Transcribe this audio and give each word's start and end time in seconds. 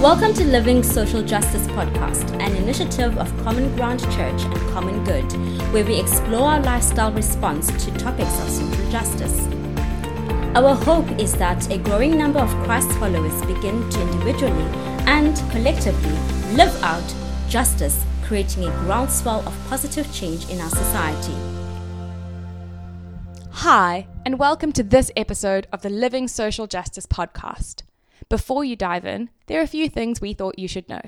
Welcome 0.00 0.32
to 0.34 0.44
Living 0.44 0.84
Social 0.84 1.24
Justice 1.24 1.66
Podcast, 1.66 2.30
an 2.40 2.54
initiative 2.54 3.18
of 3.18 3.36
Common 3.42 3.74
Ground 3.74 3.98
Church 3.98 4.42
and 4.42 4.54
Common 4.70 5.02
Good, 5.02 5.24
where 5.72 5.84
we 5.84 5.98
explore 5.98 6.50
our 6.50 6.60
lifestyle 6.60 7.10
response 7.10 7.66
to 7.84 7.90
topics 7.98 8.40
of 8.40 8.48
social 8.48 8.90
justice. 8.92 9.48
Our 10.54 10.76
hope 10.76 11.10
is 11.18 11.34
that 11.38 11.68
a 11.72 11.78
growing 11.78 12.16
number 12.16 12.38
of 12.38 12.48
Christ 12.62 12.88
followers 12.92 13.44
begin 13.44 13.90
to 13.90 14.00
individually 14.02 14.62
and 15.08 15.36
collectively 15.50 16.12
live 16.54 16.80
out 16.84 17.12
justice, 17.48 18.04
creating 18.22 18.66
a 18.66 18.70
groundswell 18.84 19.40
of 19.48 19.68
positive 19.68 20.10
change 20.14 20.48
in 20.48 20.60
our 20.60 20.70
society. 20.70 21.34
Hi, 23.50 24.06
and 24.24 24.38
welcome 24.38 24.70
to 24.74 24.84
this 24.84 25.10
episode 25.16 25.66
of 25.72 25.82
the 25.82 25.90
Living 25.90 26.28
Social 26.28 26.68
Justice 26.68 27.06
Podcast. 27.06 27.82
Before 28.28 28.62
you 28.62 28.76
dive 28.76 29.06
in, 29.06 29.30
there 29.46 29.58
are 29.58 29.64
a 29.64 29.66
few 29.66 29.88
things 29.88 30.20
we 30.20 30.34
thought 30.34 30.58
you 30.58 30.68
should 30.68 30.88
know. 30.88 31.00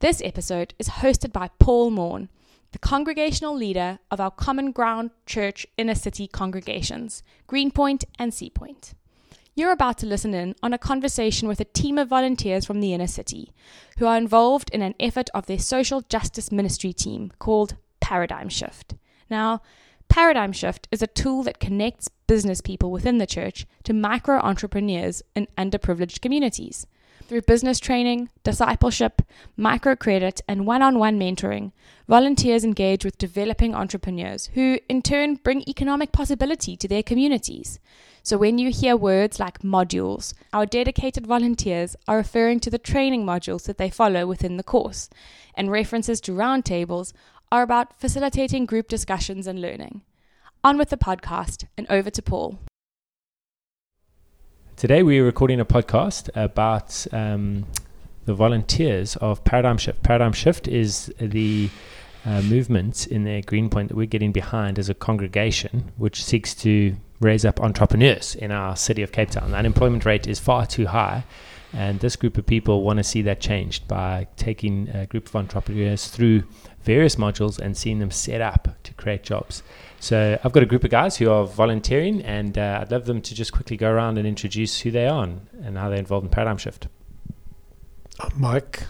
This 0.00 0.20
episode 0.24 0.74
is 0.76 0.88
hosted 0.88 1.32
by 1.32 1.50
Paul 1.60 1.90
Morn, 1.90 2.28
the 2.72 2.80
congregational 2.80 3.54
leader 3.54 4.00
of 4.10 4.20
our 4.20 4.32
Common 4.32 4.72
Ground 4.72 5.10
Church 5.24 5.68
inner 5.78 5.94
city 5.94 6.26
congregations, 6.26 7.22
Greenpoint 7.46 8.04
and 8.18 8.32
Seapoint. 8.32 8.94
You're 9.54 9.70
about 9.70 9.98
to 9.98 10.06
listen 10.06 10.34
in 10.34 10.56
on 10.64 10.72
a 10.72 10.78
conversation 10.78 11.46
with 11.46 11.60
a 11.60 11.64
team 11.64 11.96
of 11.96 12.08
volunteers 12.08 12.64
from 12.64 12.80
the 12.80 12.92
inner 12.92 13.06
city 13.06 13.52
who 13.98 14.06
are 14.06 14.16
involved 14.16 14.68
in 14.70 14.82
an 14.82 14.96
effort 14.98 15.30
of 15.34 15.46
their 15.46 15.60
social 15.60 16.00
justice 16.00 16.50
ministry 16.50 16.92
team 16.92 17.30
called 17.38 17.76
Paradigm 18.00 18.48
Shift. 18.48 18.94
Now, 19.30 19.62
Paradigm 20.12 20.52
Shift 20.52 20.88
is 20.92 21.00
a 21.00 21.06
tool 21.06 21.42
that 21.44 21.58
connects 21.58 22.10
business 22.26 22.60
people 22.60 22.90
within 22.90 23.16
the 23.16 23.26
church 23.26 23.64
to 23.84 23.94
micro 23.94 24.38
entrepreneurs 24.40 25.22
in 25.34 25.48
underprivileged 25.56 26.20
communities. 26.20 26.86
Through 27.28 27.40
business 27.42 27.80
training, 27.80 28.28
discipleship, 28.44 29.22
microcredit, 29.58 30.42
and 30.46 30.66
one 30.66 30.82
on 30.82 30.98
one 30.98 31.18
mentoring, 31.18 31.72
volunteers 32.06 32.62
engage 32.62 33.06
with 33.06 33.16
developing 33.16 33.74
entrepreneurs 33.74 34.50
who, 34.52 34.78
in 34.86 35.00
turn, 35.00 35.36
bring 35.36 35.66
economic 35.66 36.12
possibility 36.12 36.76
to 36.76 36.86
their 36.86 37.02
communities. 37.02 37.80
So, 38.22 38.36
when 38.36 38.58
you 38.58 38.70
hear 38.70 38.98
words 38.98 39.40
like 39.40 39.60
modules, 39.60 40.34
our 40.52 40.66
dedicated 40.66 41.26
volunteers 41.26 41.96
are 42.06 42.18
referring 42.18 42.60
to 42.60 42.70
the 42.70 42.78
training 42.78 43.24
modules 43.24 43.64
that 43.64 43.78
they 43.78 43.88
follow 43.88 44.26
within 44.26 44.58
the 44.58 44.62
course, 44.62 45.08
and 45.54 45.70
references 45.70 46.20
to 46.20 46.32
roundtables 46.32 47.14
are 47.52 47.62
about 47.62 48.00
facilitating 48.00 48.64
group 48.64 48.88
discussions 48.88 49.46
and 49.46 49.60
learning. 49.60 50.00
On 50.64 50.78
with 50.78 50.88
the 50.88 50.96
podcast 50.96 51.66
and 51.76 51.86
over 51.90 52.08
to 52.08 52.22
Paul. 52.22 52.58
Today 54.74 55.02
we're 55.02 55.26
recording 55.26 55.60
a 55.60 55.66
podcast 55.66 56.30
about 56.34 57.06
um, 57.12 57.66
the 58.24 58.32
volunteers 58.32 59.16
of 59.16 59.44
Paradigm 59.44 59.76
Shift. 59.76 60.02
Paradigm 60.02 60.32
Shift 60.32 60.66
is 60.66 61.12
the 61.20 61.68
uh, 62.24 62.40
movement 62.40 63.06
in 63.06 63.24
the 63.24 63.42
Greenpoint 63.42 63.90
that 63.90 63.96
we're 63.96 64.06
getting 64.06 64.32
behind 64.32 64.78
as 64.78 64.88
a 64.88 64.94
congregation, 64.94 65.92
which 65.98 66.24
seeks 66.24 66.54
to 66.54 66.96
raise 67.20 67.44
up 67.44 67.60
entrepreneurs 67.60 68.34
in 68.34 68.50
our 68.50 68.76
city 68.76 69.02
of 69.02 69.12
Cape 69.12 69.30
Town. 69.30 69.50
The 69.50 69.58
unemployment 69.58 70.06
rate 70.06 70.26
is 70.26 70.40
far 70.40 70.64
too 70.64 70.86
high, 70.86 71.24
and 71.72 72.00
this 72.00 72.16
group 72.16 72.38
of 72.38 72.46
people 72.46 72.82
want 72.82 72.98
to 72.98 73.04
see 73.04 73.22
that 73.22 73.40
changed 73.40 73.86
by 73.88 74.26
taking 74.36 74.88
a 74.88 75.06
group 75.06 75.26
of 75.26 75.36
entrepreneurs 75.36 76.08
through 76.08 76.44
various 76.84 77.16
modules 77.16 77.58
and 77.58 77.76
seeing 77.76 77.98
them 77.98 78.10
set 78.10 78.40
up 78.40 78.68
to 78.82 78.94
create 78.94 79.22
jobs. 79.22 79.62
So 80.00 80.38
I've 80.42 80.52
got 80.52 80.62
a 80.62 80.66
group 80.66 80.84
of 80.84 80.90
guys 80.90 81.16
who 81.16 81.30
are 81.30 81.46
volunteering, 81.46 82.22
and 82.22 82.58
uh, 82.58 82.80
I'd 82.82 82.90
love 82.90 83.06
them 83.06 83.22
to 83.22 83.34
just 83.34 83.52
quickly 83.52 83.76
go 83.76 83.90
around 83.90 84.18
and 84.18 84.26
introduce 84.26 84.80
who 84.80 84.90
they 84.90 85.06
are 85.06 85.24
and, 85.24 85.46
and 85.62 85.78
how 85.78 85.88
they're 85.88 85.98
involved 85.98 86.24
in 86.24 86.30
Paradigm 86.30 86.58
Shift. 86.58 86.88
I'm 88.20 88.40
Mike. 88.40 88.84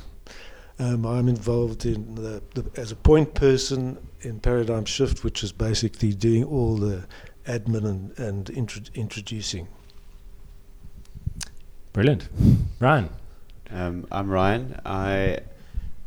Um, 0.78 1.06
I'm 1.06 1.28
involved 1.28 1.84
in 1.84 2.14
the, 2.14 2.42
the, 2.54 2.80
as 2.80 2.90
a 2.90 2.96
point 2.96 3.34
person 3.34 3.98
in 4.22 4.40
Paradigm 4.40 4.84
Shift, 4.84 5.22
which 5.22 5.44
is 5.44 5.52
basically 5.52 6.14
doing 6.14 6.44
all 6.44 6.76
the 6.76 7.06
admin 7.46 7.84
and, 7.84 8.18
and 8.18 8.50
intro- 8.50 8.82
introducing. 8.94 9.68
Brilliant. 11.92 12.28
Ryan. 12.80 13.10
Um, 13.70 14.06
I'm 14.10 14.30
Ryan. 14.30 14.80
I 14.84 15.40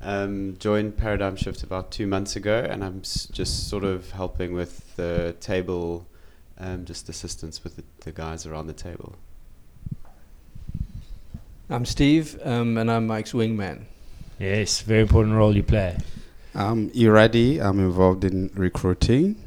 um, 0.05 0.55
joined 0.59 0.95
Paradigm 0.97 1.35
Shift 1.35 1.63
about 1.63 1.91
two 1.91 2.05
months 2.07 2.35
ago, 2.35 2.65
and 2.69 2.83
I'm 2.83 2.99
s- 2.99 3.25
just 3.31 3.67
sort 3.69 3.83
of 3.83 4.11
helping 4.11 4.53
with 4.53 4.95
the 4.95 5.35
table, 5.39 6.05
um, 6.59 6.85
just 6.85 7.09
assistance 7.09 7.63
with 7.63 7.75
the, 7.77 7.83
the 8.01 8.11
guys 8.11 8.45
around 8.45 8.67
the 8.67 8.73
table. 8.73 9.15
I'm 11.69 11.85
Steve, 11.85 12.39
um, 12.43 12.77
and 12.77 12.91
I'm 12.91 13.07
Mike's 13.07 13.33
wingman. 13.33 13.85
Yes, 14.39 14.81
very 14.81 15.01
important 15.01 15.35
role 15.35 15.55
you 15.55 15.63
play. 15.63 15.97
I'm 16.53 16.91
Iradi. 16.91 17.59
I'm 17.59 17.79
involved 17.79 18.23
in 18.23 18.51
recruiting 18.53 19.41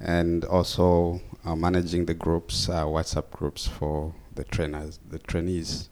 and 0.00 0.44
also 0.44 1.20
uh, 1.44 1.54
managing 1.54 2.06
the 2.06 2.14
groups, 2.14 2.68
uh, 2.68 2.84
WhatsApp 2.84 3.30
groups 3.30 3.66
for 3.68 4.14
the 4.34 4.44
trainers, 4.44 4.98
the 5.08 5.18
trainees. 5.20 5.88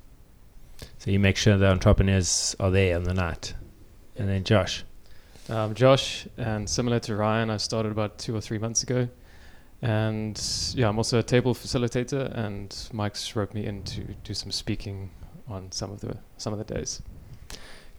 So 1.07 1.13
you 1.13 1.21
make 1.21 1.37
sure 1.37 1.57
the 1.57 1.71
entrepreneurs 1.71 2.57
are 2.59 2.73
there 2.73 2.97
on 2.97 3.05
the 3.05 3.15
night. 3.15 3.55
And 4.17 4.29
then 4.29 4.43
Josh. 4.43 4.83
Um, 5.49 5.73
Josh, 5.73 6.27
and 6.37 6.69
similar 6.69 6.99
to 6.99 7.15
Ryan, 7.15 7.49
I 7.49 7.59
started 7.59 7.93
about 7.93 8.19
two 8.19 8.35
or 8.35 8.41
three 8.41 8.59
months 8.59 8.83
ago. 8.83 9.09
And 9.83 10.37
yeah, 10.75 10.89
I'm 10.89 10.99
also 10.99 11.21
a 11.21 11.23
table 11.23 11.55
facilitator, 11.55 12.37
and 12.37 12.77
Mike's 12.93 13.37
roped 13.37 13.55
me 13.55 13.67
in 13.67 13.85
to 13.85 14.01
do 14.25 14.35
some 14.35 14.51
speaking 14.51 15.11
on 15.47 15.71
some 15.71 15.93
of 15.93 16.01
the 16.01 16.17
some 16.39 16.53
of 16.53 16.59
the 16.59 16.75
days. 16.75 17.01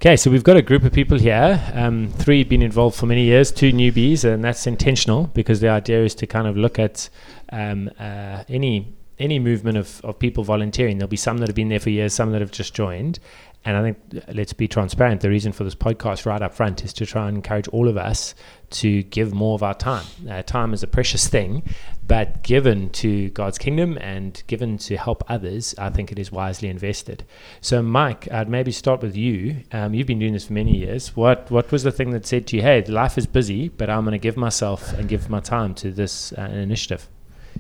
Okay, 0.02 0.18
so 0.18 0.30
we've 0.30 0.44
got 0.44 0.58
a 0.58 0.62
group 0.62 0.84
of 0.84 0.92
people 0.92 1.18
here. 1.18 1.64
Um, 1.74 2.10
three 2.10 2.44
been 2.44 2.62
involved 2.62 2.98
for 2.98 3.06
many 3.06 3.24
years, 3.24 3.54
two 3.54 3.72
newbies, 3.72 4.26
and 4.26 4.44
that's 4.44 4.68
intentional 4.68 5.28
because 5.28 5.62
the 5.62 5.70
idea 5.70 6.04
is 6.04 6.14
to 6.16 6.28
kind 6.28 6.46
of 6.46 6.58
look 6.58 6.78
at 6.78 7.08
um, 7.54 7.90
uh, 7.98 8.44
any 8.50 8.97
any 9.20 9.40
movement 9.40 9.78
of, 9.78 10.02
of 10.04 10.20
people 10.20 10.44
volunteering. 10.44 10.98
There'll 10.98 11.10
be 11.10 11.18
some 11.18 11.40
that 11.40 11.48
have 11.48 11.56
been 11.56 11.70
there 11.70 11.80
for 11.80 11.90
years, 11.90 12.14
some 12.14 12.32
that 12.32 12.42
have 12.42 12.52
just 12.52 12.74
joined. 12.74 13.20
And 13.66 13.76
I 13.76 13.82
think, 13.82 13.98
uh, 14.16 14.32
let's 14.34 14.54
be 14.54 14.68
transparent, 14.68 15.22
the 15.22 15.30
reason 15.30 15.52
for 15.52 15.64
this 15.64 15.76
podcast 15.76 16.26
right 16.26 16.42
up 16.42 16.54
front 16.54 16.86
is 16.86 16.94
to 16.94 17.06
try 17.06 17.28
and 17.28 17.38
encourage 17.38 17.68
all 17.70 17.90
of 17.90 17.98
us 17.98 18.34
to 18.70 19.04
give 19.04 19.34
more 19.34 19.56
of 19.56 19.64
our 19.64 19.74
time. 19.74 20.06
Uh, 20.30 20.42
time 20.44 20.74
is 20.74 20.84
a 20.84 20.88
precious 20.88 21.28
thing, 21.28 21.64
but 22.06 22.44
given 22.44 22.90
to 22.92 23.30
God's 23.32 23.58
kingdom 23.58 23.98
and 24.00 24.42
given 24.48 24.78
to 24.78 24.96
help 24.96 25.24
others, 25.28 25.76
I 25.78 25.90
think 25.90 26.12
it 26.12 26.20
is 26.20 26.32
wisely 26.32 26.70
invested. 26.70 27.26
So, 27.60 27.82
Mike, 27.82 28.32
I'd 28.32 28.48
maybe 28.48 28.72
start 28.72 29.02
with 29.02 29.18
you. 29.18 29.58
Um, 29.74 29.94
you've 29.94 30.08
been 30.08 30.20
doing 30.20 30.34
this 30.34 30.46
for 30.46 30.54
many 30.54 30.78
years. 30.78 31.16
What 31.16 31.52
what 31.52 31.72
was 31.72 31.84
the 31.84 31.92
thing 31.92 32.12
that 32.12 32.26
said 32.26 32.48
to 32.48 32.58
you, 32.58 32.62
"Hey, 32.62 32.84
life 32.86 33.18
is 33.18 33.28
busy, 33.28 33.68
but 33.68 33.90
I'm 33.90 34.04
going 34.04 34.14
to 34.14 34.18
give 34.18 34.38
myself 34.38 34.94
and 34.94 35.10
give 35.10 35.30
my 35.30 35.40
time 35.42 35.74
to 35.76 35.92
this 35.92 36.32
uh, 36.34 36.42
initiative"? 36.42 37.10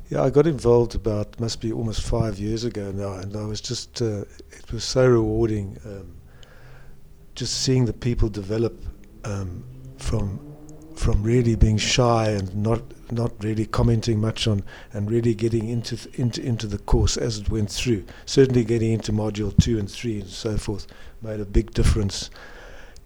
Yeah, 0.09 0.23
I 0.23 0.29
got 0.29 0.47
involved 0.47 0.95
about 0.95 1.37
must 1.37 1.59
be 1.59 1.73
almost 1.73 2.01
five 2.01 2.39
years 2.39 2.63
ago 2.63 2.93
now, 2.93 3.15
and 3.15 3.35
I 3.35 3.45
was 3.45 3.59
just 3.59 4.01
uh, 4.01 4.23
it 4.51 4.71
was 4.71 4.85
so 4.85 5.05
rewarding, 5.05 5.77
um, 5.85 6.15
just 7.35 7.61
seeing 7.61 7.83
the 7.85 7.93
people 7.93 8.29
develop 8.29 8.81
um, 9.25 9.65
from 9.97 10.39
from 10.95 11.21
really 11.23 11.55
being 11.55 11.77
shy 11.77 12.29
and 12.29 12.55
not 12.55 12.81
not 13.11 13.33
really 13.43 13.65
commenting 13.65 14.21
much 14.21 14.47
on, 14.47 14.63
and 14.93 15.11
really 15.11 15.35
getting 15.35 15.67
into 15.67 15.97
th- 15.97 16.15
into 16.15 16.41
into 16.41 16.67
the 16.67 16.77
course 16.77 17.17
as 17.17 17.39
it 17.39 17.49
went 17.49 17.69
through. 17.69 18.05
Certainly, 18.25 18.63
getting 18.63 18.93
into 18.93 19.11
module 19.11 19.55
two 19.61 19.77
and 19.77 19.91
three 19.91 20.21
and 20.21 20.29
so 20.29 20.55
forth 20.55 20.87
made 21.21 21.41
a 21.41 21.45
big 21.45 21.71
difference 21.71 22.29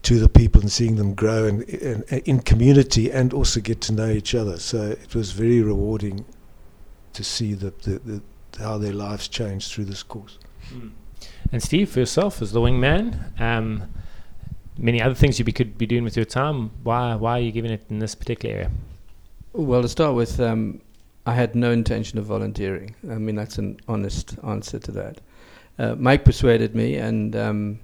to 0.04 0.20
the 0.20 0.30
people 0.30 0.62
and 0.62 0.72
seeing 0.72 0.98
them 0.98 1.16
grow 1.16 1.46
and, 1.46 1.68
and, 1.70 2.04
and 2.12 2.22
in 2.28 2.40
community 2.42 3.12
and 3.12 3.34
also 3.34 3.60
get 3.60 3.82
to 3.82 3.94
know 3.94 4.10
each 4.10 4.36
other. 4.36 4.58
So 4.58 4.92
it 4.92 5.16
was 5.16 5.32
very 5.32 5.62
rewarding 5.62 6.26
to 7.14 7.24
see 7.24 7.54
the, 7.54 7.74
the, 7.84 8.00
the, 8.00 8.22
how 8.60 8.78
their 8.78 8.94
lives 8.94 9.28
changed 9.28 9.72
through 9.72 9.86
this 9.86 10.04
course. 10.04 10.38
Mm. 10.74 10.92
And 11.52 11.62
Steve, 11.62 11.90
for 11.90 12.00
yourself 12.00 12.42
as 12.42 12.52
the 12.52 12.62
wingman, 12.62 13.40
um, 13.40 13.92
many 14.78 15.02
other 15.02 15.16
things 15.16 15.38
you 15.38 15.46
be, 15.46 15.52
could 15.52 15.78
be 15.78 15.86
doing 15.86 16.04
with 16.04 16.16
your 16.16 16.26
time. 16.26 16.72
Why 16.84 17.16
why 17.16 17.38
are 17.38 17.42
you 17.42 17.52
giving 17.52 17.72
it 17.72 17.84
in 17.90 18.00
this 18.00 18.16
particular 18.16 18.56
area? 18.56 18.72
Well, 19.54 19.82
to 19.82 19.90
start 19.90 20.16
with, 20.16 20.40
um, 20.40 20.82
I 21.26 21.34
had 21.34 21.56
no 21.56 21.72
intention 21.72 22.18
of 22.18 22.26
volunteering. 22.26 22.96
I 23.10 23.16
mean, 23.16 23.36
that's 23.36 23.58
an 23.58 23.80
honest 23.88 24.38
answer 24.44 24.80
to 24.80 24.92
that. 24.94 25.22
Uh, 25.78 25.96
Mike 25.96 26.24
persuaded 26.24 26.74
me, 26.74 26.96
and 26.96 27.36
um, 27.36 27.80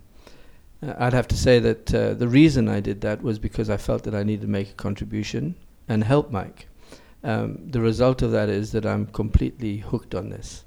I'd 0.82 1.14
have 1.14 1.28
to 1.28 1.38
say 1.38 1.60
that 1.60 1.94
uh, 1.94 2.14
the 2.14 2.28
reason 2.28 2.70
I 2.70 2.80
did 2.80 3.02
that 3.02 3.22
was 3.22 3.38
because 3.38 3.70
I 3.70 3.78
felt 3.78 4.04
that 4.04 4.16
I 4.16 4.24
needed 4.24 4.42
to 4.42 4.48
make 4.48 4.70
a 4.70 4.74
contribution 4.76 5.56
and 5.90 6.04
help 6.04 6.32
Mike. 6.32 6.68
Um, 7.28 7.60
the 7.70 7.82
result 7.82 8.22
of 8.22 8.32
that 8.32 8.48
is 8.48 8.72
that 8.72 8.86
I'm 8.86 9.06
completely 9.08 9.80
hooked 9.80 10.16
on 10.16 10.30
this. 10.30 10.64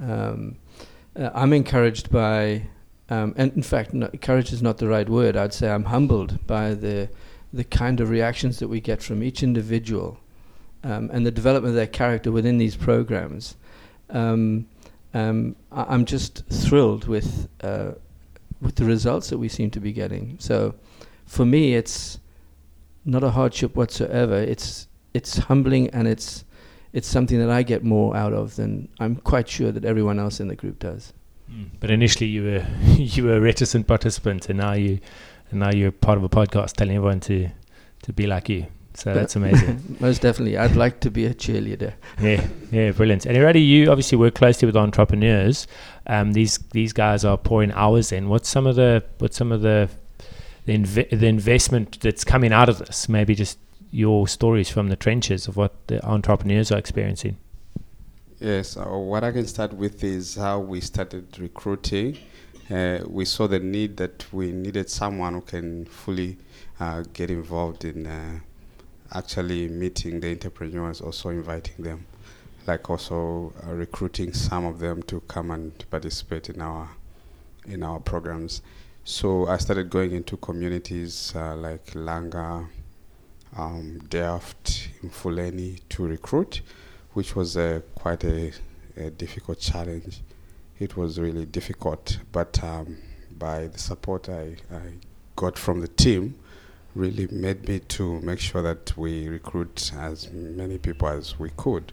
Um, 0.00 0.56
uh, 1.14 1.28
I'm 1.34 1.52
encouraged 1.52 2.10
by, 2.10 2.62
um, 3.10 3.34
and 3.36 3.52
in 3.52 3.62
fact, 3.62 3.92
no, 3.92 4.08
encouraged 4.10 4.54
is 4.54 4.62
not 4.62 4.78
the 4.78 4.88
right 4.88 5.06
word. 5.06 5.36
I'd 5.36 5.52
say 5.52 5.70
I'm 5.70 5.84
humbled 5.84 6.46
by 6.46 6.72
the 6.72 7.10
the 7.52 7.64
kind 7.64 8.00
of 8.00 8.08
reactions 8.08 8.58
that 8.60 8.68
we 8.68 8.80
get 8.80 9.02
from 9.02 9.22
each 9.22 9.42
individual, 9.42 10.18
um, 10.82 11.10
and 11.12 11.26
the 11.26 11.30
development 11.30 11.72
of 11.72 11.76
their 11.76 11.86
character 11.86 12.32
within 12.32 12.56
these 12.56 12.74
programs. 12.74 13.56
Um, 14.08 14.66
um, 15.12 15.56
I, 15.70 15.92
am 15.92 16.06
just 16.06 16.46
thrilled 16.46 17.06
with 17.06 17.50
uh, 17.62 17.92
with 18.62 18.76
the 18.76 18.86
results 18.86 19.28
that 19.28 19.36
we 19.36 19.50
seem 19.50 19.70
to 19.72 19.80
be 19.80 19.92
getting. 19.92 20.38
So, 20.38 20.74
for 21.26 21.44
me, 21.44 21.74
it's 21.74 22.18
not 23.04 23.22
a 23.22 23.32
hardship 23.32 23.76
whatsoever. 23.76 24.36
It's 24.36 24.86
it's 25.14 25.38
humbling 25.38 25.88
and 25.90 26.06
it's 26.08 26.44
it's 26.92 27.08
something 27.08 27.38
that 27.38 27.50
I 27.50 27.62
get 27.62 27.82
more 27.84 28.14
out 28.16 28.32
of 28.34 28.56
than 28.56 28.88
I'm 29.00 29.16
quite 29.16 29.48
sure 29.48 29.72
that 29.72 29.84
everyone 29.84 30.18
else 30.18 30.40
in 30.40 30.48
the 30.48 30.56
group 30.56 30.78
does. 30.78 31.12
Mm. 31.50 31.70
But 31.80 31.90
initially, 31.90 32.26
you 32.26 32.42
were 32.44 32.66
you 32.96 33.24
were 33.24 33.36
a 33.36 33.40
reticent 33.40 33.86
participant, 33.86 34.48
and 34.50 34.58
now 34.58 34.72
you 34.74 34.98
and 35.50 35.60
now 35.60 35.70
you're 35.72 35.92
part 35.92 36.18
of 36.18 36.24
a 36.24 36.28
podcast 36.28 36.72
telling 36.74 36.96
everyone 36.96 37.20
to 37.20 37.48
to 38.02 38.12
be 38.12 38.26
like 38.26 38.48
you. 38.48 38.66
So 38.94 39.04
But- 39.06 39.14
that's 39.20 39.36
amazing. 39.36 39.96
Most 40.00 40.20
definitely, 40.20 40.58
I'd 40.58 40.76
like 40.76 41.00
to 41.00 41.10
be 41.10 41.24
a 41.24 41.32
cheerleader. 41.32 41.94
yeah, 42.20 42.46
yeah, 42.70 42.90
brilliant. 42.90 43.24
And 43.24 43.36
Iradi, 43.38 43.66
you 43.66 43.90
obviously 43.90 44.18
work 44.18 44.34
closely 44.34 44.66
with 44.66 44.76
entrepreneurs. 44.76 45.66
Um, 46.06 46.32
these 46.34 46.58
these 46.72 46.92
guys 46.92 47.24
are 47.24 47.38
pouring 47.38 47.72
hours 47.72 48.12
in. 48.12 48.28
What's 48.28 48.50
some 48.50 48.66
of 48.66 48.76
the 48.76 49.02
what's 49.18 49.36
some 49.38 49.50
of 49.50 49.62
the 49.62 49.88
the, 50.66 50.76
inve- 50.76 51.18
the 51.18 51.26
investment 51.26 52.00
that's 52.00 52.22
coming 52.22 52.52
out 52.52 52.68
of 52.68 52.78
this? 52.78 53.08
Maybe 53.08 53.34
just 53.34 53.58
your 53.92 54.26
stories 54.26 54.70
from 54.70 54.88
the 54.88 54.96
trenches 54.96 55.46
of 55.46 55.56
what 55.56 55.86
the 55.86 56.04
entrepreneurs 56.04 56.72
are 56.72 56.78
experiencing. 56.78 57.36
Yes, 58.40 58.76
uh, 58.76 58.86
what 58.86 59.22
I 59.22 59.30
can 59.30 59.46
start 59.46 59.74
with 59.74 60.02
is 60.02 60.34
how 60.34 60.58
we 60.58 60.80
started 60.80 61.38
recruiting. 61.38 62.18
Uh, 62.68 63.00
we 63.06 63.24
saw 63.26 63.46
the 63.46 63.60
need 63.60 63.98
that 63.98 64.26
we 64.32 64.50
needed 64.50 64.88
someone 64.88 65.34
who 65.34 65.42
can 65.42 65.84
fully 65.84 66.38
uh, 66.80 67.04
get 67.12 67.30
involved 67.30 67.84
in 67.84 68.06
uh, 68.06 68.40
actually 69.12 69.68
meeting 69.68 70.20
the 70.20 70.30
entrepreneurs, 70.30 71.02
also 71.02 71.28
inviting 71.28 71.84
them, 71.84 72.06
like 72.66 72.88
also 72.88 73.52
uh, 73.64 73.72
recruiting 73.74 74.32
some 74.32 74.64
of 74.64 74.78
them 74.78 75.02
to 75.04 75.20
come 75.28 75.50
and 75.50 75.84
participate 75.90 76.48
in 76.48 76.60
our 76.62 76.88
in 77.66 77.82
our 77.82 78.00
programs. 78.00 78.62
So 79.04 79.46
I 79.46 79.58
started 79.58 79.90
going 79.90 80.12
into 80.12 80.36
communities 80.38 81.32
like 81.34 81.86
Langa, 81.94 82.66
um, 83.56 83.98
Delft, 84.08 84.88
Mfuleni 85.02 85.80
to 85.90 86.06
recruit 86.06 86.62
which 87.14 87.36
was 87.36 87.56
uh, 87.56 87.80
quite 87.94 88.24
a, 88.24 88.52
a 88.96 89.10
difficult 89.10 89.58
challenge. 89.58 90.20
It 90.78 90.96
was 90.96 91.20
really 91.20 91.44
difficult, 91.44 92.18
but 92.32 92.62
um, 92.62 92.98
by 93.38 93.68
the 93.68 93.78
support 93.78 94.28
I, 94.28 94.56
I 94.72 94.80
got 95.36 95.58
from 95.58 95.80
the 95.80 95.88
team, 95.88 96.38
really 96.94 97.26
made 97.28 97.68
me 97.68 97.78
to 97.80 98.20
make 98.20 98.38
sure 98.38 98.62
that 98.62 98.96
we 98.96 99.28
recruit 99.28 99.92
as 99.96 100.30
many 100.32 100.78
people 100.78 101.08
as 101.08 101.38
we 101.38 101.50
could. 101.56 101.92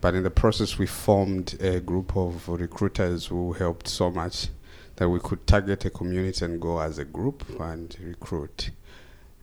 But 0.00 0.14
in 0.14 0.22
the 0.22 0.30
process, 0.30 0.78
we 0.78 0.86
formed 0.86 1.56
a 1.60 1.80
group 1.80 2.16
of 2.16 2.48
recruiters 2.48 3.26
who 3.26 3.52
helped 3.52 3.88
so 3.88 4.10
much 4.10 4.48
that 4.96 5.08
we 5.08 5.18
could 5.18 5.46
target 5.46 5.84
a 5.84 5.90
community 5.90 6.44
and 6.44 6.60
go 6.60 6.78
as 6.78 6.98
a 6.98 7.04
group 7.04 7.44
and 7.60 7.96
recruit. 8.00 8.70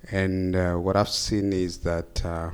And 0.10 0.56
uh, 0.56 0.76
what 0.76 0.96
I've 0.96 1.10
seen 1.10 1.54
is 1.54 1.80
that 1.80 2.26
uh, 2.26 2.52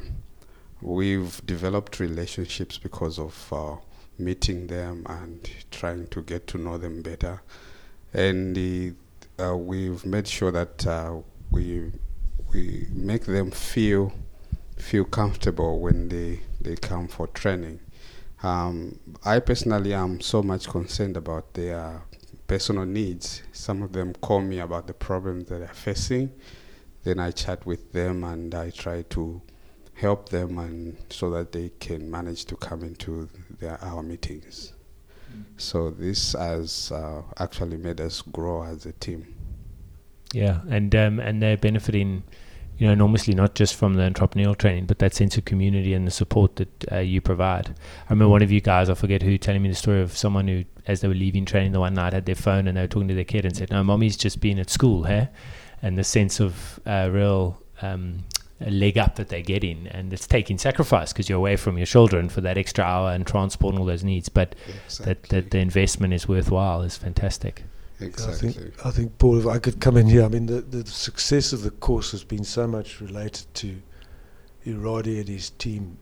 we've 0.81 1.45
developed 1.45 1.99
relationships 1.99 2.77
because 2.77 3.19
of 3.19 3.53
uh, 3.53 3.75
meeting 4.19 4.67
them 4.67 5.05
and 5.07 5.49
trying 5.71 6.07
to 6.07 6.21
get 6.21 6.47
to 6.47 6.57
know 6.57 6.77
them 6.77 7.01
better. 7.01 7.41
And 8.13 8.95
uh, 9.39 9.55
we've 9.55 10.05
made 10.05 10.27
sure 10.27 10.51
that 10.51 10.85
uh, 10.85 11.17
we 11.51 11.91
we 12.53 12.87
make 12.91 13.25
them 13.25 13.51
feel 13.51 14.13
feel 14.77 15.03
comfortable 15.03 15.79
when 15.79 16.09
they, 16.09 16.39
they 16.61 16.75
come 16.75 17.07
for 17.07 17.27
training. 17.27 17.79
Um, 18.43 18.99
I 19.25 19.39
personally 19.39 19.93
am 19.93 20.21
so 20.21 20.43
much 20.43 20.67
concerned 20.67 21.17
about 21.17 21.53
their 21.55 22.03
personal 22.45 22.85
needs. 22.85 23.41
Some 23.51 23.81
of 23.81 23.93
them 23.93 24.13
call 24.13 24.41
me 24.41 24.59
about 24.59 24.85
the 24.87 24.93
problems 24.93 25.49
that 25.49 25.59
they're 25.59 25.67
facing. 25.69 26.31
Then 27.07 27.19
I 27.19 27.31
chat 27.31 27.65
with 27.65 27.93
them 27.93 28.25
and 28.25 28.53
I 28.53 28.69
try 28.69 29.03
to 29.11 29.41
help 29.93 30.27
them 30.27 30.59
and 30.59 30.97
so 31.09 31.29
that 31.29 31.53
they 31.53 31.71
can 31.79 32.11
manage 32.11 32.43
to 32.47 32.57
come 32.57 32.83
into 32.83 33.29
their, 33.61 33.81
our 33.81 34.03
meetings. 34.03 34.73
So 35.55 35.89
this 35.89 36.33
has 36.33 36.91
uh, 36.91 37.21
actually 37.39 37.77
made 37.77 38.01
us 38.01 38.21
grow 38.21 38.63
as 38.63 38.85
a 38.85 38.91
team. 38.91 39.35
Yeah, 40.33 40.59
and 40.69 40.93
um, 40.95 41.21
and 41.21 41.41
they're 41.41 41.55
benefiting, 41.55 42.23
you 42.77 42.87
know, 42.87 42.91
enormously 42.91 43.33
not 43.33 43.55
just 43.55 43.75
from 43.75 43.93
the 43.93 44.01
entrepreneurial 44.01 44.57
training, 44.57 44.87
but 44.87 44.99
that 44.99 45.13
sense 45.13 45.37
of 45.37 45.45
community 45.45 45.93
and 45.93 46.05
the 46.05 46.11
support 46.11 46.57
that 46.57 46.91
uh, 46.91 46.97
you 46.97 47.21
provide. 47.21 47.69
I 48.09 48.11
remember 48.11 48.31
one 48.31 48.41
of 48.41 48.51
you 48.51 48.59
guys, 48.59 48.89
I 48.89 48.95
forget 48.95 49.21
who, 49.21 49.37
telling 49.37 49.61
me 49.61 49.69
the 49.69 49.75
story 49.75 50.01
of 50.01 50.17
someone 50.17 50.49
who, 50.49 50.65
as 50.85 50.99
they 50.99 51.07
were 51.07 51.13
leaving 51.13 51.45
training 51.45 51.71
the 51.71 51.79
one 51.79 51.93
night, 51.93 52.11
had 52.11 52.25
their 52.25 52.35
phone 52.35 52.67
and 52.67 52.75
they 52.75 52.81
were 52.81 52.87
talking 52.87 53.07
to 53.07 53.15
their 53.15 53.23
kid 53.23 53.45
and 53.45 53.55
said, 53.55 53.71
"No, 53.71 53.81
mommy's 53.81 54.17
just 54.17 54.41
been 54.41 54.59
at 54.59 54.69
school, 54.69 55.05
hey," 55.05 55.29
and 55.81 55.97
the 55.97 56.03
sense 56.03 56.39
of 56.39 56.79
uh, 56.85 57.09
real. 57.11 57.61
Um, 57.81 58.23
leg 58.59 58.97
up 58.97 59.17
that 59.17 59.29
they're 59.29 59.41
getting, 59.41 59.87
and 59.87 60.11
it's 60.11 60.25
taking 60.25 60.57
sacrifice 60.57 61.13
because 61.13 61.29
you're 61.29 61.37
away 61.37 61.55
from 61.55 61.77
your 61.77 61.85
children 61.85 62.27
for 62.27 62.41
that 62.41 62.57
extra 62.57 62.83
hour 62.83 63.11
and 63.11 63.27
transport 63.27 63.73
and 63.73 63.79
all 63.79 63.85
those 63.85 64.03
needs. 64.03 64.29
But 64.29 64.55
that, 65.01 65.21
that 65.29 65.51
the 65.51 65.59
investment 65.59 66.13
is 66.13 66.27
worthwhile 66.27 66.81
is 66.81 66.97
fantastic. 66.97 67.63
Exactly. 67.99 68.49
I 68.49 68.51
think, 68.51 68.85
I 68.85 68.91
think, 68.91 69.17
Paul, 69.17 69.39
if 69.39 69.47
I 69.47 69.59
could 69.59 69.79
come 69.79 69.97
in 69.97 70.07
here, 70.07 70.23
I 70.23 70.27
mean, 70.27 70.45
the, 70.45 70.61
the 70.61 70.85
success 70.87 71.53
of 71.53 71.63
the 71.63 71.71
course 71.71 72.11
has 72.11 72.23
been 72.23 72.43
so 72.43 72.67
much 72.67 73.01
related 73.01 73.45
to 73.55 73.75
Iradi 74.65 75.19
and 75.19 75.27
his 75.27 75.51
team 75.51 75.97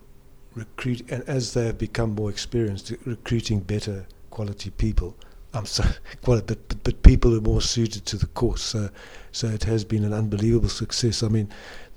recruit, 0.56 1.10
and 1.10 1.24
as 1.28 1.54
they 1.54 1.66
have 1.66 1.78
become 1.78 2.16
more 2.16 2.30
experienced, 2.30 2.94
recruiting 3.06 3.60
better 3.60 4.07
quality 4.30 4.69
people. 4.69 5.16
I'm 5.56 5.66
sorry, 5.66 5.94
quite, 6.22 6.46
but, 6.46 6.68
but 6.68 6.84
but 6.84 7.04
people 7.04 7.36
are 7.36 7.42
more 7.42 7.62
suited 7.62 8.06
to 8.07 8.18
the 8.18 8.28
course. 8.28 8.62
So, 8.62 8.90
so 9.31 9.48
it 9.48 9.63
has 9.63 9.84
been 9.84 10.04
an 10.04 10.13
unbelievable 10.13 10.69
success. 10.69 11.24
I 11.24 11.30
mean, 11.30 11.50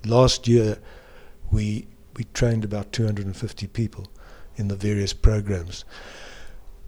last 0.06 0.48
year 0.48 0.78
we 1.50 1.86
we 2.16 2.24
trained 2.34 2.64
about 2.64 2.92
250 2.92 3.66
people 3.68 4.06
in 4.56 4.68
the 4.68 4.76
various 4.76 5.12
programs, 5.12 5.84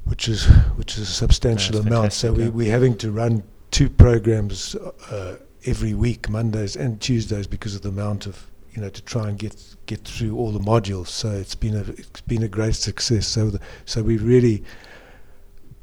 which 0.05 0.29
is 0.29 0.47
which 0.77 0.97
is 0.97 1.03
a 1.03 1.13
substantial 1.13 1.75
That's 1.75 1.87
amount. 1.87 2.13
So 2.13 2.33
we, 2.33 2.45
yeah. 2.45 2.49
we're 2.51 2.73
having 2.73 2.97
to 2.99 3.11
run 3.11 3.43
two 3.71 3.89
programs 3.89 4.75
uh, 4.75 5.37
every 5.65 5.95
week, 5.95 6.29
Mondays 6.29 6.77
and 6.77 7.01
Tuesdays, 7.01 7.47
because 7.47 7.75
of 7.75 7.83
the 7.83 7.91
amount 7.91 8.27
of 8.27 8.47
you 8.73 8.81
know 8.81 8.89
to 8.89 9.03
try 9.03 9.29
and 9.29 9.39
get 9.39 9.77
get 9.87 10.05
through 10.05 10.37
all 10.37 10.53
the 10.53 10.61
modules. 10.61 11.09
So 11.09 11.31
it's 11.31 11.55
been 11.55 11.77
a 11.77 11.81
it's 11.81 12.21
been 12.23 12.43
a 12.43 12.49
great 12.49 12.75
success. 12.75 13.27
So 13.27 13.51
the, 13.51 13.61
so 13.85 14.03
we 14.03 14.19
really 14.19 14.65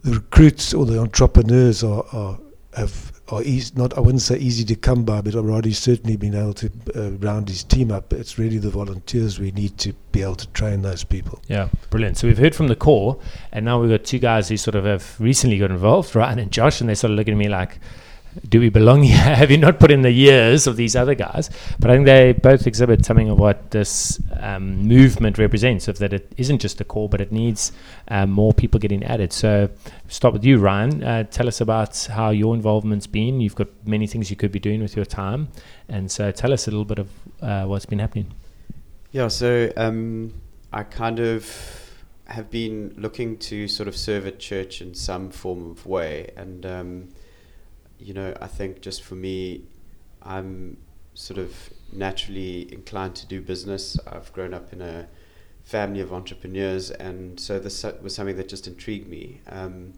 the 0.03 0.13
recruits 0.13 0.73
or 0.73 0.85
the 0.85 0.99
entrepreneurs 0.99 1.83
are, 1.83 2.05
are 2.11 2.39
have 2.75 3.11
are 3.29 3.43
easy, 3.43 3.73
not 3.75 3.97
I 3.97 3.99
wouldn't 3.99 4.21
say 4.21 4.37
easy 4.37 4.63
to 4.65 4.75
come 4.75 5.03
by, 5.03 5.21
but 5.21 5.33
Roddy's 5.33 5.79
certainly 5.79 6.15
been 6.15 6.35
able 6.35 6.53
to 6.53 6.71
uh, 6.95 7.11
round 7.17 7.49
his 7.49 7.63
team 7.63 7.91
up. 7.91 8.13
It's 8.13 8.37
really 8.37 8.57
the 8.57 8.69
volunteers 8.69 9.39
we 9.39 9.51
need 9.51 9.77
to 9.79 9.93
be 10.11 10.21
able 10.21 10.35
to 10.35 10.47
train 10.49 10.81
those 10.81 11.03
people. 11.03 11.41
Yeah, 11.47 11.69
brilliant. 11.89 12.17
So 12.17 12.27
we've 12.27 12.37
heard 12.37 12.55
from 12.55 12.67
the 12.67 12.75
core, 12.75 13.19
and 13.51 13.65
now 13.65 13.81
we've 13.81 13.89
got 13.89 14.05
two 14.05 14.19
guys 14.19 14.47
who 14.47 14.57
sort 14.57 14.75
of 14.75 14.85
have 14.85 15.19
recently 15.19 15.57
got 15.57 15.71
involved, 15.71 16.15
Ryan 16.15 16.39
and 16.39 16.51
Josh, 16.51 16.79
and 16.79 16.87
they're 16.87 16.95
sort 16.95 17.11
of 17.11 17.17
looking 17.17 17.33
at 17.33 17.37
me 17.37 17.49
like, 17.49 17.79
do 18.47 18.59
we 18.59 18.69
belong 18.69 19.03
here? 19.03 19.17
have 19.17 19.51
you 19.51 19.57
not 19.57 19.79
put 19.79 19.91
in 19.91 20.03
the 20.03 20.11
years 20.11 20.67
of 20.67 20.77
these 20.77 20.95
other 20.95 21.15
guys? 21.15 21.49
But 21.79 21.91
I 21.91 21.95
think 21.95 22.05
they 22.05 22.33
both 22.33 22.67
exhibit 22.67 23.05
something 23.05 23.29
of 23.29 23.39
what 23.39 23.71
this 23.71 24.21
um, 24.39 24.87
movement 24.87 25.37
represents, 25.37 25.87
of 25.87 25.97
that 25.99 26.13
it 26.13 26.31
isn't 26.37 26.59
just 26.59 26.81
a 26.81 26.83
call, 26.83 27.07
but 27.07 27.21
it 27.21 27.31
needs 27.31 27.71
um, 28.09 28.31
more 28.31 28.53
people 28.53 28.79
getting 28.79 29.03
added. 29.03 29.33
So 29.33 29.69
start 30.07 30.33
with 30.33 30.43
you, 30.43 30.57
Ryan. 30.59 31.03
Uh, 31.03 31.23
tell 31.23 31.47
us 31.47 31.61
about 31.61 32.05
how 32.11 32.29
your 32.29 32.55
involvement's 32.55 33.07
been. 33.07 33.41
You've 33.41 33.55
got 33.55 33.67
many 33.85 34.07
things 34.07 34.29
you 34.29 34.35
could 34.35 34.51
be 34.51 34.59
doing 34.59 34.81
with 34.81 34.95
your 34.95 35.05
time. 35.05 35.49
And 35.89 36.11
so 36.11 36.31
tell 36.31 36.53
us 36.53 36.67
a 36.67 36.71
little 36.71 36.85
bit 36.85 36.99
of 36.99 37.09
uh, 37.41 37.65
what's 37.65 37.85
been 37.85 37.99
happening. 37.99 38.33
Yeah, 39.11 39.29
so 39.29 39.71
um, 39.77 40.33
I 40.73 40.83
kind 40.83 41.19
of 41.19 41.93
have 42.25 42.51
been 42.51 42.93
looking 42.97 43.37
to 43.37 43.67
sort 43.67 43.87
of 43.87 43.95
serve 43.95 44.27
at 44.27 44.37
church 44.37 44.81
in 44.81 44.93
some 44.93 45.29
form 45.29 45.71
of 45.71 45.85
way, 45.85 46.29
and 46.35 46.65
um, 46.65 47.09
you 47.99 48.13
know, 48.13 48.33
I 48.41 48.47
think 48.47 48.81
just 48.81 49.01
for 49.01 49.15
me, 49.15 49.63
I'm 50.21 50.77
sort 51.17 51.39
of 51.39 51.71
naturally 51.91 52.71
inclined 52.71 53.15
to 53.15 53.25
do 53.25 53.41
business. 53.41 53.97
I've 54.05 54.31
grown 54.33 54.53
up 54.53 54.71
in 54.71 54.81
a 54.81 55.07
family 55.63 55.99
of 55.99 56.13
entrepreneurs, 56.13 56.91
and 56.91 57.39
so 57.39 57.57
this 57.59 57.83
was 58.01 58.13
something 58.13 58.37
that 58.37 58.47
just 58.47 58.67
intrigued 58.67 59.09
me. 59.09 59.41
Um, 59.47 59.93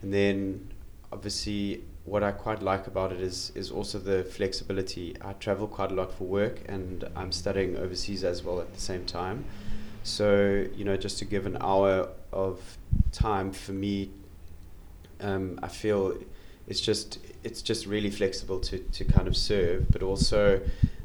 and 0.00 0.12
then, 0.12 0.72
obviously, 1.12 1.84
what 2.04 2.22
I 2.22 2.32
quite 2.32 2.62
like 2.62 2.86
about 2.86 3.12
it 3.12 3.20
is 3.20 3.52
is 3.54 3.70
also 3.70 3.98
the 3.98 4.24
flexibility. 4.24 5.14
I 5.20 5.34
travel 5.34 5.68
quite 5.68 5.92
a 5.92 5.94
lot 5.94 6.10
for 6.12 6.24
work, 6.24 6.62
and 6.66 7.04
I'm 7.14 7.30
studying 7.30 7.76
overseas 7.76 8.24
as 8.24 8.42
well 8.42 8.58
at 8.60 8.72
the 8.72 8.80
same 8.80 9.04
time. 9.04 9.44
So 10.02 10.66
you 10.74 10.84
know, 10.84 10.96
just 10.96 11.18
to 11.18 11.26
give 11.26 11.44
an 11.44 11.58
hour 11.60 12.08
of 12.32 12.78
time 13.12 13.52
for 13.52 13.72
me, 13.72 14.10
um, 15.20 15.60
I 15.62 15.68
feel 15.68 16.18
it's 16.66 16.80
just 16.80 17.18
it's 17.44 17.62
just 17.62 17.86
really 17.86 18.10
flexible 18.10 18.58
to 18.60 18.78
to 18.78 19.04
kind 19.04 19.28
of 19.28 19.36
serve, 19.36 19.90
but 19.90 20.02
also 20.02 20.60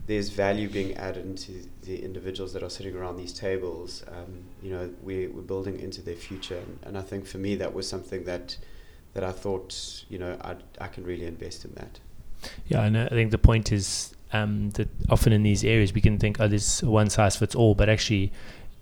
there's 0.08 0.30
value 0.30 0.68
being 0.68 0.98
added 0.98 1.24
into 1.24 1.52
the 1.84 2.04
individuals 2.04 2.52
that 2.54 2.64
are 2.64 2.70
sitting 2.70 2.96
around 2.96 3.18
these 3.18 3.32
tables. 3.32 4.04
Um, 4.08 4.44
you 4.64 4.72
know, 4.72 4.90
we, 5.04 5.28
we're 5.28 5.44
building 5.44 5.80
into 5.80 6.02
their 6.02 6.16
future, 6.16 6.58
and, 6.58 6.80
and 6.82 6.98
I 6.98 7.02
think 7.02 7.28
for 7.28 7.38
me 7.38 7.54
that 7.58 7.72
was 7.74 7.88
something 7.88 8.24
that 8.24 8.58
that 9.14 9.24
I 9.24 9.32
thought, 9.32 10.04
you 10.10 10.18
know, 10.18 10.36
I 10.42 10.56
I 10.82 10.88
can 10.88 11.04
really 11.04 11.26
invest 11.26 11.66
in 11.66 11.74
that. 11.76 12.00
Yeah, 12.68 12.84
and 12.84 12.98
I 12.98 13.10
think 13.10 13.32
the 13.32 13.38
point 13.38 13.72
is 13.72 14.16
um, 14.34 14.70
that 14.72 14.88
often 15.10 15.34
in 15.34 15.44
these 15.44 15.64
areas 15.64 15.94
we 15.94 16.02
can 16.02 16.18
think, 16.18 16.40
oh, 16.40 16.48
there's 16.48 16.82
one 16.82 17.10
size 17.10 17.36
fits 17.36 17.54
all, 17.54 17.76
but 17.76 17.90
actually 17.90 18.32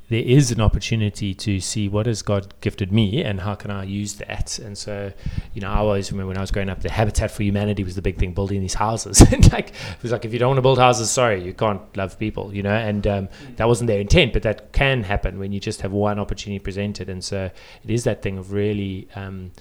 there 0.10 0.24
is 0.24 0.52
an 0.52 0.62
opportunity 0.62 1.34
to 1.34 1.60
see 1.60 1.90
what 1.90 2.06
has 2.06 2.22
God 2.22 2.54
gifted 2.62 2.94
me 2.94 3.24
and 3.24 3.42
how 3.42 3.56
can 3.56 3.72
I 3.72 3.84
use 3.84 4.16
that. 4.16 4.58
And 4.58 4.78
so, 4.78 5.12
you 5.54 5.60
know, 5.60 5.70
I 5.70 5.78
always 5.78 6.12
remember 6.12 6.30
when 6.30 6.38
I 6.38 6.42
was 6.42 6.52
growing 6.52 6.70
up, 6.70 6.82
the 6.82 6.90
Habitat 6.90 7.30
for 7.30 7.44
Humanity 7.44 7.84
was 7.84 7.96
the 7.96 8.02
big 8.02 8.18
thing, 8.18 8.34
building 8.34 8.62
these 8.62 8.76
houses. 8.76 9.20
and 9.34 9.52
like, 9.52 9.70
it 9.70 10.02
was 10.02 10.14
like, 10.14 10.24
if 10.24 10.32
you 10.32 10.40
don't 10.40 10.50
want 10.50 10.60
to 10.60 10.62
build 10.62 10.80
houses, 10.80 11.12
sorry, 11.12 11.44
you 11.44 11.54
can't 11.54 11.82
love 11.98 12.18
people, 12.18 12.54
you 12.56 12.64
know. 12.64 12.74
And 12.74 13.06
um, 13.06 13.30
that 13.58 13.68
wasn't 13.68 13.88
their 13.88 14.00
intent, 14.00 14.32
but 14.32 14.44
that 14.44 14.72
can 14.72 15.04
happen 15.04 15.40
when 15.40 15.52
you 15.52 15.60
just 15.60 15.82
have 15.82 15.92
one 15.92 16.20
opportunity 16.20 16.60
presented. 16.60 17.10
And 17.10 17.22
so, 17.22 17.52
it 17.84 17.90
is 17.90 18.06
that 18.06 18.22
thing 18.22 18.38
of 18.38 18.54
really 18.54 19.10
um, 19.16 19.52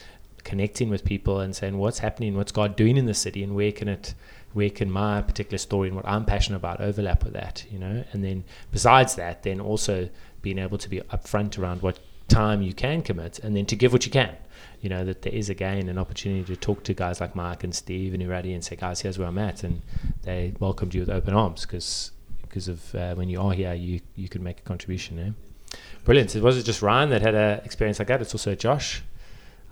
connecting 0.45 0.91
with 0.91 1.05
people 1.05 1.41
and 1.41 1.57
saying, 1.57 1.77
what's 1.77 1.99
happening, 1.99 2.37
what's 2.37 2.53
God 2.53 2.77
doing 2.77 2.97
in 2.97 3.07
the 3.07 3.15
city, 3.15 3.43
and 3.43 3.57
where 3.57 3.73
can 3.73 3.89
it 3.89 4.15
where 4.57 4.71
can 4.71 4.91
my 4.91 5.21
particular 5.21 5.59
story 5.59 5.89
and 5.89 5.95
what 5.95 6.09
I'm 6.09 6.25
passionate 6.25 6.57
about 6.57 6.81
overlap 6.81 7.25
with 7.25 7.35
that, 7.35 7.67
you 7.71 7.79
know? 7.79 8.03
And 8.13 8.25
then 8.25 8.43
besides 8.73 9.17
that, 9.17 9.43
then 9.43 9.61
also 9.61 10.09
being 10.47 10.59
able 10.61 10.79
to 10.79 10.89
be 10.89 11.01
upfront 11.11 11.59
around 11.59 11.83
what 11.83 11.99
time 12.29 12.63
you 12.63 12.73
can 12.73 13.03
commit 13.03 13.41
and 13.41 13.57
then 13.57 13.67
to 13.67 13.75
give 13.75 13.93
what 13.93 14.07
you 14.07 14.13
can. 14.13 14.33
You 14.81 14.89
know, 14.89 15.05
that 15.05 15.23
there 15.23 15.33
is 15.33 15.51
again 15.51 15.89
an 15.89 15.99
opportunity 15.99 16.45
to 16.45 16.55
talk 16.55 16.85
to 16.85 16.95
guys 16.95 17.21
like 17.21 17.35
Mark 17.35 17.65
and 17.65 17.75
Steve 17.75 18.15
and 18.15 18.23
Iradi 18.23 18.55
and 18.55 18.65
say, 18.65 18.77
guys, 18.77 19.01
here's 19.01 19.19
where 19.19 19.27
I'm 19.27 19.39
at. 19.39 19.65
And 19.65 19.83
they 20.23 20.55
welcomed 20.61 20.95
you 20.95 21.01
with 21.01 21.11
open 21.11 21.35
arms 21.35 21.63
because 21.63 22.13
because 22.43 22.69
of 22.69 22.95
uh, 22.95 23.17
when 23.17 23.29
you 23.29 23.41
are 23.41 23.53
here, 23.53 23.75
you, 23.75 23.99
you 24.15 24.29
can 24.29 24.41
make 24.45 24.61
a 24.61 24.63
contribution. 24.63 25.19
Eh? 25.19 25.77
Brilliant. 26.05 26.31
So 26.31 26.41
was 26.41 26.57
it 26.57 26.63
just 26.63 26.81
Ryan 26.81 27.11
that 27.11 27.23
had 27.23 27.35
an 27.35 27.59
experience 27.65 27.99
like 27.99 28.07
that? 28.07 28.23
It's 28.23 28.33
also 28.33 28.55
Josh, 28.55 29.03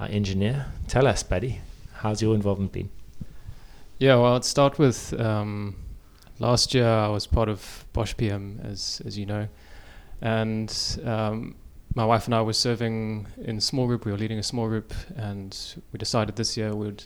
our 0.01 0.09
engineer. 0.09 0.67
Tell 0.89 1.07
us, 1.07 1.23
buddy, 1.23 1.61
how's 1.93 2.21
your 2.21 2.35
involvement 2.35 2.73
been? 2.73 2.91
Yeah, 3.99 4.17
well, 4.17 4.35
I'd 4.35 4.45
start 4.45 4.81
with 4.81 5.15
um, 5.21 5.77
last 6.41 6.75
year 6.75 6.89
I 6.89 7.07
was 7.07 7.29
part 7.29 7.49
of 7.49 7.85
Bosch 7.93 8.17
PM, 8.17 8.61
as 8.65 9.01
as 9.07 9.17
you 9.17 9.25
know, 9.25 9.47
and 10.21 11.01
um, 11.05 11.55
my 11.95 12.05
wife 12.05 12.27
and 12.27 12.35
I 12.35 12.43
were 12.43 12.53
serving 12.53 13.27
in 13.39 13.59
a 13.59 13.61
small 13.61 13.87
group. 13.87 14.05
We 14.05 14.13
were 14.13 14.19
leading 14.19 14.39
a 14.39 14.43
small 14.43 14.69
group, 14.69 14.93
and 15.17 15.57
we 15.93 15.99
decided 15.99 16.37
this 16.37 16.57
year 16.57 16.75
we'd 16.75 17.05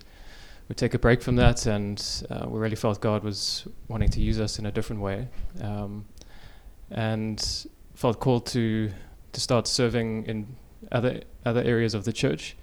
we'd 0.69 0.77
take 0.77 0.95
a 0.95 0.99
break 0.99 1.23
from 1.23 1.37
that, 1.37 1.67
and 1.67 2.03
uh, 2.31 2.47
we 2.49 2.59
really 2.59 2.77
felt 2.77 3.01
God 3.01 3.23
was 3.23 3.67
wanting 3.89 4.09
to 4.11 4.21
use 4.21 4.41
us 4.41 4.59
in 4.59 4.67
a 4.67 4.73
different 4.73 5.03
way, 5.03 5.29
um, 5.61 6.07
and 6.91 7.67
felt 7.95 8.21
called 8.21 8.47
to 8.47 8.91
to 9.33 9.41
start 9.41 9.67
serving 9.67 10.25
in 10.27 10.57
other 10.91 11.21
other 11.45 11.63
areas 11.63 11.95
of 11.95 12.05
the 12.05 12.13
church. 12.13 12.57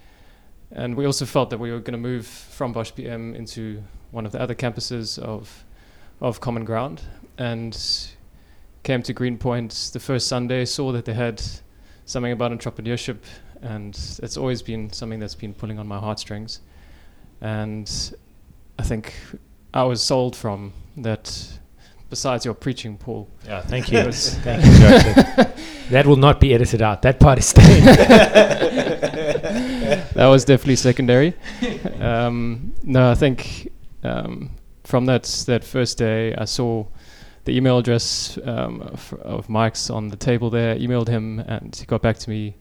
And 0.71 0.95
we 0.95 1.05
also 1.05 1.25
felt 1.25 1.51
that 1.51 1.59
we 1.59 1.71
were 1.71 1.79
going 1.79 1.93
to 1.93 2.09
move 2.09 2.25
from 2.25 2.73
Bosch 2.73 2.91
PM 2.95 3.35
into 3.35 3.83
one 4.11 4.25
of 4.25 4.31
the 4.31 4.41
other 4.41 4.55
campuses 4.55 5.19
of 5.19 5.63
of 6.21 6.39
Common 6.39 6.65
Ground, 6.65 7.03
and 7.37 7.77
came 8.85 9.01
to 9.01 9.11
Greenpoint 9.13 9.89
the 9.91 9.99
first 9.99 10.27
Sunday. 10.27 10.63
Saw 10.63 10.93
that 10.93 11.03
they 11.05 11.13
had 11.13 11.41
something 12.05 12.31
about 12.31 12.51
entrepreneurship, 12.51 13.17
and 13.61 13.93
it's 14.23 14.37
always 14.37 14.61
been 14.61 14.93
something 14.93 15.19
that's 15.19 15.35
been 15.35 15.53
pulling 15.53 15.79
on 15.79 15.87
my 15.87 15.97
heartstrings. 15.99 16.61
And 17.41 17.91
I 18.79 18.83
think 18.83 19.13
I 19.73 19.83
was 19.83 20.01
sold 20.01 20.35
from 20.37 20.71
that. 20.97 21.59
Besides 22.07 22.45
your 22.45 22.53
preaching, 22.53 22.97
Paul. 22.97 23.27
Yeah, 23.45 23.61
thank 23.61 23.91
you. 23.91 24.11
thank 24.11 24.63
you, 24.63 24.71
Josh. 24.77 25.03
that 25.89 26.05
will 26.05 26.15
not 26.17 26.39
be 26.39 26.53
edited 26.53 26.83
out. 26.83 27.01
That 27.01 27.19
part 27.19 27.39
is 27.39 27.47
staying. 27.47 27.83
that 30.13 30.27
was 30.27 30.45
definitely 30.45 30.75
secondary. 30.75 31.33
Um, 31.99 32.75
no, 32.83 33.09
I 33.09 33.15
think 33.15 33.71
um, 34.03 34.51
from 34.83 35.07
that 35.07 35.23
that 35.47 35.63
first 35.63 35.97
day, 35.97 36.35
I 36.35 36.45
saw 36.45 36.85
the 37.45 37.55
email 37.55 37.77
address 37.77 38.37
um, 38.43 38.81
of, 38.81 39.13
of, 39.21 39.49
Mike's 39.49 39.89
on 39.89 40.09
the 40.09 40.17
table 40.17 40.49
there. 40.49 40.75
Emailed 40.75 41.07
him, 41.07 41.39
and 41.39 41.75
he 41.75 41.85
got 41.85 42.01
back 42.01 42.17
to 42.17 42.29
me 42.29 42.55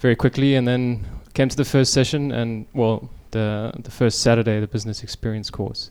very 0.00 0.16
quickly. 0.16 0.56
And 0.56 0.66
then 0.66 1.06
came 1.34 1.48
to 1.48 1.56
the 1.56 1.64
first 1.64 1.92
session, 1.92 2.32
and 2.32 2.66
well, 2.74 3.08
the 3.30 3.72
the 3.78 3.90
first 3.90 4.20
Saturday, 4.20 4.60
the 4.60 4.66
business 4.66 5.02
experience 5.02 5.48
course, 5.50 5.90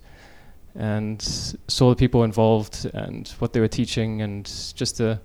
and 0.75 1.21
saw 1.67 1.89
the 1.89 1.95
people 1.95 2.23
involved 2.23 2.89
and 2.93 3.29
what 3.39 3.53
they 3.53 3.61
were 3.61 3.69
teaching, 3.69 4.21
and 4.21 4.45
just 4.75 4.97
the 4.97 5.19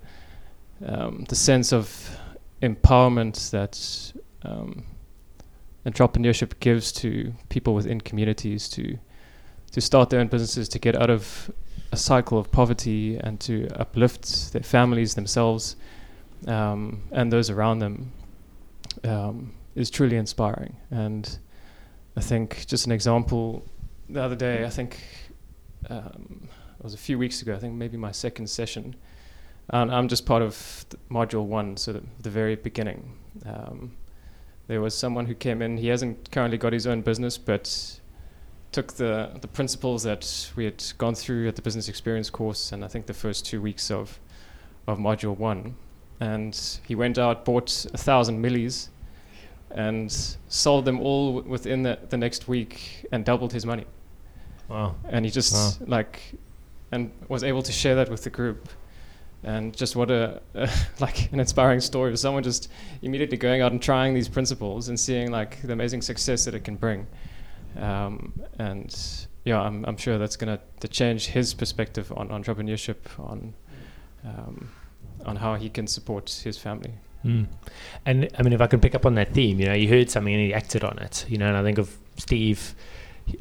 um, 0.87 1.25
the 1.29 1.37
sense 1.37 1.73
of 1.73 2.17
empowerment 2.63 3.51
that 3.51 4.13
um, 4.43 4.85
entrepreneurship 5.85 6.59
gives 6.61 6.93
to 6.93 7.33
people 7.49 7.75
within 7.75 8.01
communities 8.01 8.69
to 8.69 8.99
to 9.73 9.81
start 9.81 10.11
their 10.11 10.21
own 10.21 10.29
businesses, 10.29 10.69
to 10.69 10.79
get 10.79 10.97
out 10.97 11.11
of 11.11 11.51
a 11.93 11.97
cycle 11.97 12.39
of 12.39 12.51
poverty 12.53 13.17
and 13.17 13.41
to 13.41 13.69
uplift 13.75 14.53
their 14.53 14.63
families, 14.63 15.15
themselves, 15.15 15.77
um, 16.47 17.03
and 17.11 17.33
those 17.33 17.51
around 17.51 17.81
them 17.81 18.13
um, 19.05 19.53
is 19.75 19.91
truly 19.91 20.17
inspiring. 20.17 20.77
And 20.91 21.39
I 22.17 22.21
think 22.21 22.67
just 22.67 22.87
an 22.87 22.93
example 22.93 23.65
the 24.09 24.23
other 24.23 24.37
day, 24.37 24.65
I 24.65 24.71
think 24.71 24.99
um, 25.89 26.49
it 26.79 26.85
was 26.85 26.95
a 26.95 26.99
few 26.99 27.19
weeks 27.19 27.43
ago, 27.43 27.55
I 27.55 27.59
think 27.59 27.75
maybe 27.75 27.97
my 27.97 28.13
second 28.13 28.49
session. 28.49 28.97
And 29.69 29.93
I'm 29.93 30.09
just 30.09 30.27
part 30.27 30.43
of 30.43 30.85
module 31.11 31.45
one, 31.45 31.77
so 31.77 31.93
the, 31.93 32.03
the 32.23 32.31
very 32.31 32.57
beginning. 32.57 33.13
Um, 33.47 33.93
there 34.67 34.81
was 34.81 34.97
someone 34.97 35.27
who 35.27 35.35
came 35.35 35.63
in, 35.63 35.77
he 35.77 35.89
hasn't 35.89 36.31
currently 36.33 36.59
got 36.59 36.73
his 36.73 36.87
own 36.87 37.03
business, 37.03 37.39
but 37.39 38.00
took 38.73 38.95
the, 38.95 39.31
the 39.41 39.49
principles 39.49 40.03
that 40.05 40.51
we 40.57 40.65
had 40.65 40.83
gone 40.99 41.15
through 41.15 41.49
at 41.49 41.57
the 41.57 41.63
business 41.63 41.89
experience 41.89 42.31
course 42.31 42.73
and 42.73 42.85
I 42.85 42.89
think 42.89 43.07
the 43.07 43.15
first 43.15 43.45
two 43.45 43.61
weeks 43.61 43.91
of, 43.91 44.19
of 44.87 44.99
module 44.99 45.37
one. 45.37 45.77
And 46.21 46.59
he 46.87 46.95
went 46.95 47.19
out, 47.19 47.45
bought 47.45 47.87
a 47.93 47.99
thousand 47.99 48.45
mealies, 48.45 48.89
and 49.71 50.13
sold 50.49 50.85
them 50.85 51.01
all 51.01 51.41
within 51.41 51.83
the, 51.83 51.99
the 52.11 52.17
next 52.17 52.49
week 52.49 53.07
and 53.11 53.25
doubled 53.25 53.53
his 53.53 53.65
money. 53.65 53.87
Wow. 54.69 54.97
And 55.09 55.25
he 55.25 55.31
just 55.31 55.81
wow. 55.81 55.87
like, 55.87 56.21
and 56.93 57.11
was 57.29 57.43
able 57.43 57.63
to 57.63 57.73
share 57.73 57.95
that 57.97 58.09
with 58.09 58.23
the 58.25 58.31
group. 58.31 58.69
And 59.43 59.75
just 59.75 59.97
what 59.97 60.11
a, 60.11 60.43
like 61.01 61.33
an 61.33 61.41
inspiring 61.41 61.81
story 61.81 62.11
of 62.13 62.19
someone 62.19 62.43
just 62.43 62.69
immediately 63.01 63.39
going 63.39 63.63
out 63.63 63.73
and 63.73 63.81
trying 63.83 64.13
these 64.13 64.29
principles 64.29 64.89
and 64.89 65.01
seeing 65.01 65.31
like 65.31 65.63
the 65.63 65.73
amazing 65.73 66.03
success 66.03 66.45
that 66.45 66.55
it 66.55 66.65
can 66.65 66.77
bring. 66.77 67.07
Um, 67.79 68.33
and 68.59 68.95
yeah, 69.45 69.61
I'm, 69.61 69.85
I'm 69.85 69.97
sure 69.97 70.19
that's 70.19 70.37
going 70.37 70.59
to 70.81 70.89
change 70.89 71.29
his 71.29 71.55
perspective 71.55 72.13
on 72.17 72.29
entrepreneurship, 72.29 72.97
on 73.19 73.55
um, 74.25 74.71
on 75.25 75.37
how 75.37 75.55
he 75.55 75.69
can 75.69 75.87
support 75.87 76.31
his 76.45 76.57
family. 76.59 76.95
Mm. 77.25 77.47
And 78.07 78.29
I 78.39 78.43
mean, 78.43 78.53
if 78.53 78.61
I 78.61 78.67
can 78.67 78.81
pick 78.81 78.95
up 78.95 79.05
on 79.05 79.15
that 79.15 79.33
theme, 79.33 79.61
you 79.61 79.67
know, 79.67 79.75
you 79.75 79.89
heard 79.89 80.11
something 80.11 80.33
and 80.33 80.43
he 80.43 80.55
acted 80.55 80.85
on 80.85 80.99
it, 80.99 81.27
you 81.29 81.39
know, 81.39 81.47
and 81.47 81.57
I 81.57 81.63
think 81.63 81.79
of 81.79 81.97
Steve 82.17 82.75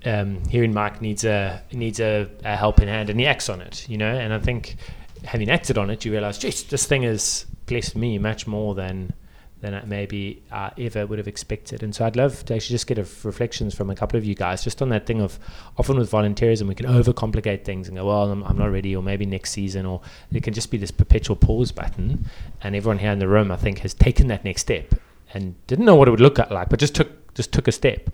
um, 0.05 0.43
hearing 0.49 0.73
Mike 0.73 1.01
needs 1.01 1.23
a 1.23 1.63
needs 1.71 1.99
a, 1.99 2.29
a, 2.43 2.55
helping 2.55 2.87
hand, 2.87 3.09
and 3.09 3.19
he 3.19 3.25
acts 3.25 3.49
on 3.49 3.61
it, 3.61 3.87
you 3.89 3.97
know, 3.97 4.13
and 4.13 4.33
I 4.33 4.39
think 4.39 4.75
having 5.23 5.49
acted 5.49 5.77
on 5.77 5.89
it, 5.89 6.05
you 6.05 6.11
realize, 6.11 6.37
geez, 6.37 6.63
this 6.63 6.85
thing 6.85 7.03
has 7.03 7.45
blessed 7.65 7.95
me 7.95 8.17
much 8.17 8.47
more 8.47 8.75
than 8.75 9.13
than 9.61 9.73
I 9.73 9.83
maybe 9.85 10.41
uh, 10.51 10.69
ever 10.77 11.05
would 11.05 11.17
have 11.17 11.27
expected. 11.27 11.83
And 11.83 11.93
so 11.93 12.05
I'd 12.05 12.15
love 12.15 12.45
to 12.45 12.55
actually 12.55 12.75
just 12.75 12.87
get 12.87 12.97
reflections 12.97 13.75
from 13.75 13.89
a 13.89 13.95
couple 13.95 14.17
of 14.17 14.25
you 14.25 14.35
guys 14.35 14.63
just 14.63 14.81
on 14.81 14.89
that 14.89 15.05
thing 15.05 15.21
of 15.21 15.37
often 15.77 15.97
with 15.97 16.11
volunteerism, 16.11 16.67
we 16.67 16.75
can 16.75 16.85
overcomplicate 16.85 17.65
things 17.65 17.87
and 17.87 17.97
go, 17.97 18.05
well, 18.05 18.31
I'm, 18.31 18.43
I'm, 18.43 18.57
not 18.57 18.71
ready, 18.71 18.95
or 18.95 19.03
maybe 19.03 19.25
next 19.25 19.51
season, 19.51 19.85
or 19.85 20.01
it 20.31 20.43
can 20.43 20.53
just 20.53 20.71
be 20.71 20.77
this 20.77 20.91
perpetual 20.91 21.35
pause 21.35 21.71
button. 21.71 22.25
And 22.61 22.75
everyone 22.75 22.99
here 22.99 23.11
in 23.11 23.19
the 23.19 23.27
room, 23.27 23.51
I 23.51 23.57
think, 23.57 23.79
has 23.79 23.93
taken 23.93 24.27
that 24.27 24.45
next 24.45 24.61
step 24.61 24.95
and 25.33 25.55
didn't 25.67 25.85
know 25.85 25.95
what 25.95 26.07
it 26.07 26.11
would 26.11 26.21
look 26.21 26.37
like, 26.37 26.69
but 26.69 26.79
just 26.79 26.95
took 26.95 27.09
just 27.35 27.53
took 27.53 27.67
a 27.67 27.71
step 27.71 28.09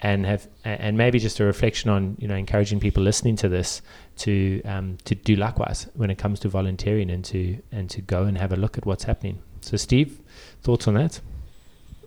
and 0.00 0.24
have 0.24 0.48
and 0.64 0.96
maybe 0.96 1.18
just 1.18 1.40
a 1.40 1.44
reflection 1.44 1.90
on 1.90 2.16
you 2.18 2.26
know 2.26 2.34
encouraging 2.34 2.80
people 2.80 3.02
listening 3.02 3.36
to 3.36 3.48
this 3.48 3.82
to 4.16 4.62
um, 4.64 4.96
to 5.04 5.14
do 5.14 5.36
likewise 5.36 5.86
when 5.94 6.10
it 6.10 6.16
comes 6.16 6.40
to 6.40 6.48
volunteering 6.48 7.10
and 7.10 7.24
to 7.24 7.58
and 7.72 7.90
to 7.90 8.00
go 8.00 8.24
and 8.24 8.38
have 8.38 8.52
a 8.52 8.56
look 8.56 8.78
at 8.78 8.86
what's 8.86 9.04
happening. 9.04 9.42
So 9.60 9.76
Steve, 9.76 10.20
Thoughts 10.62 10.86
on 10.88 10.94
that? 10.94 11.20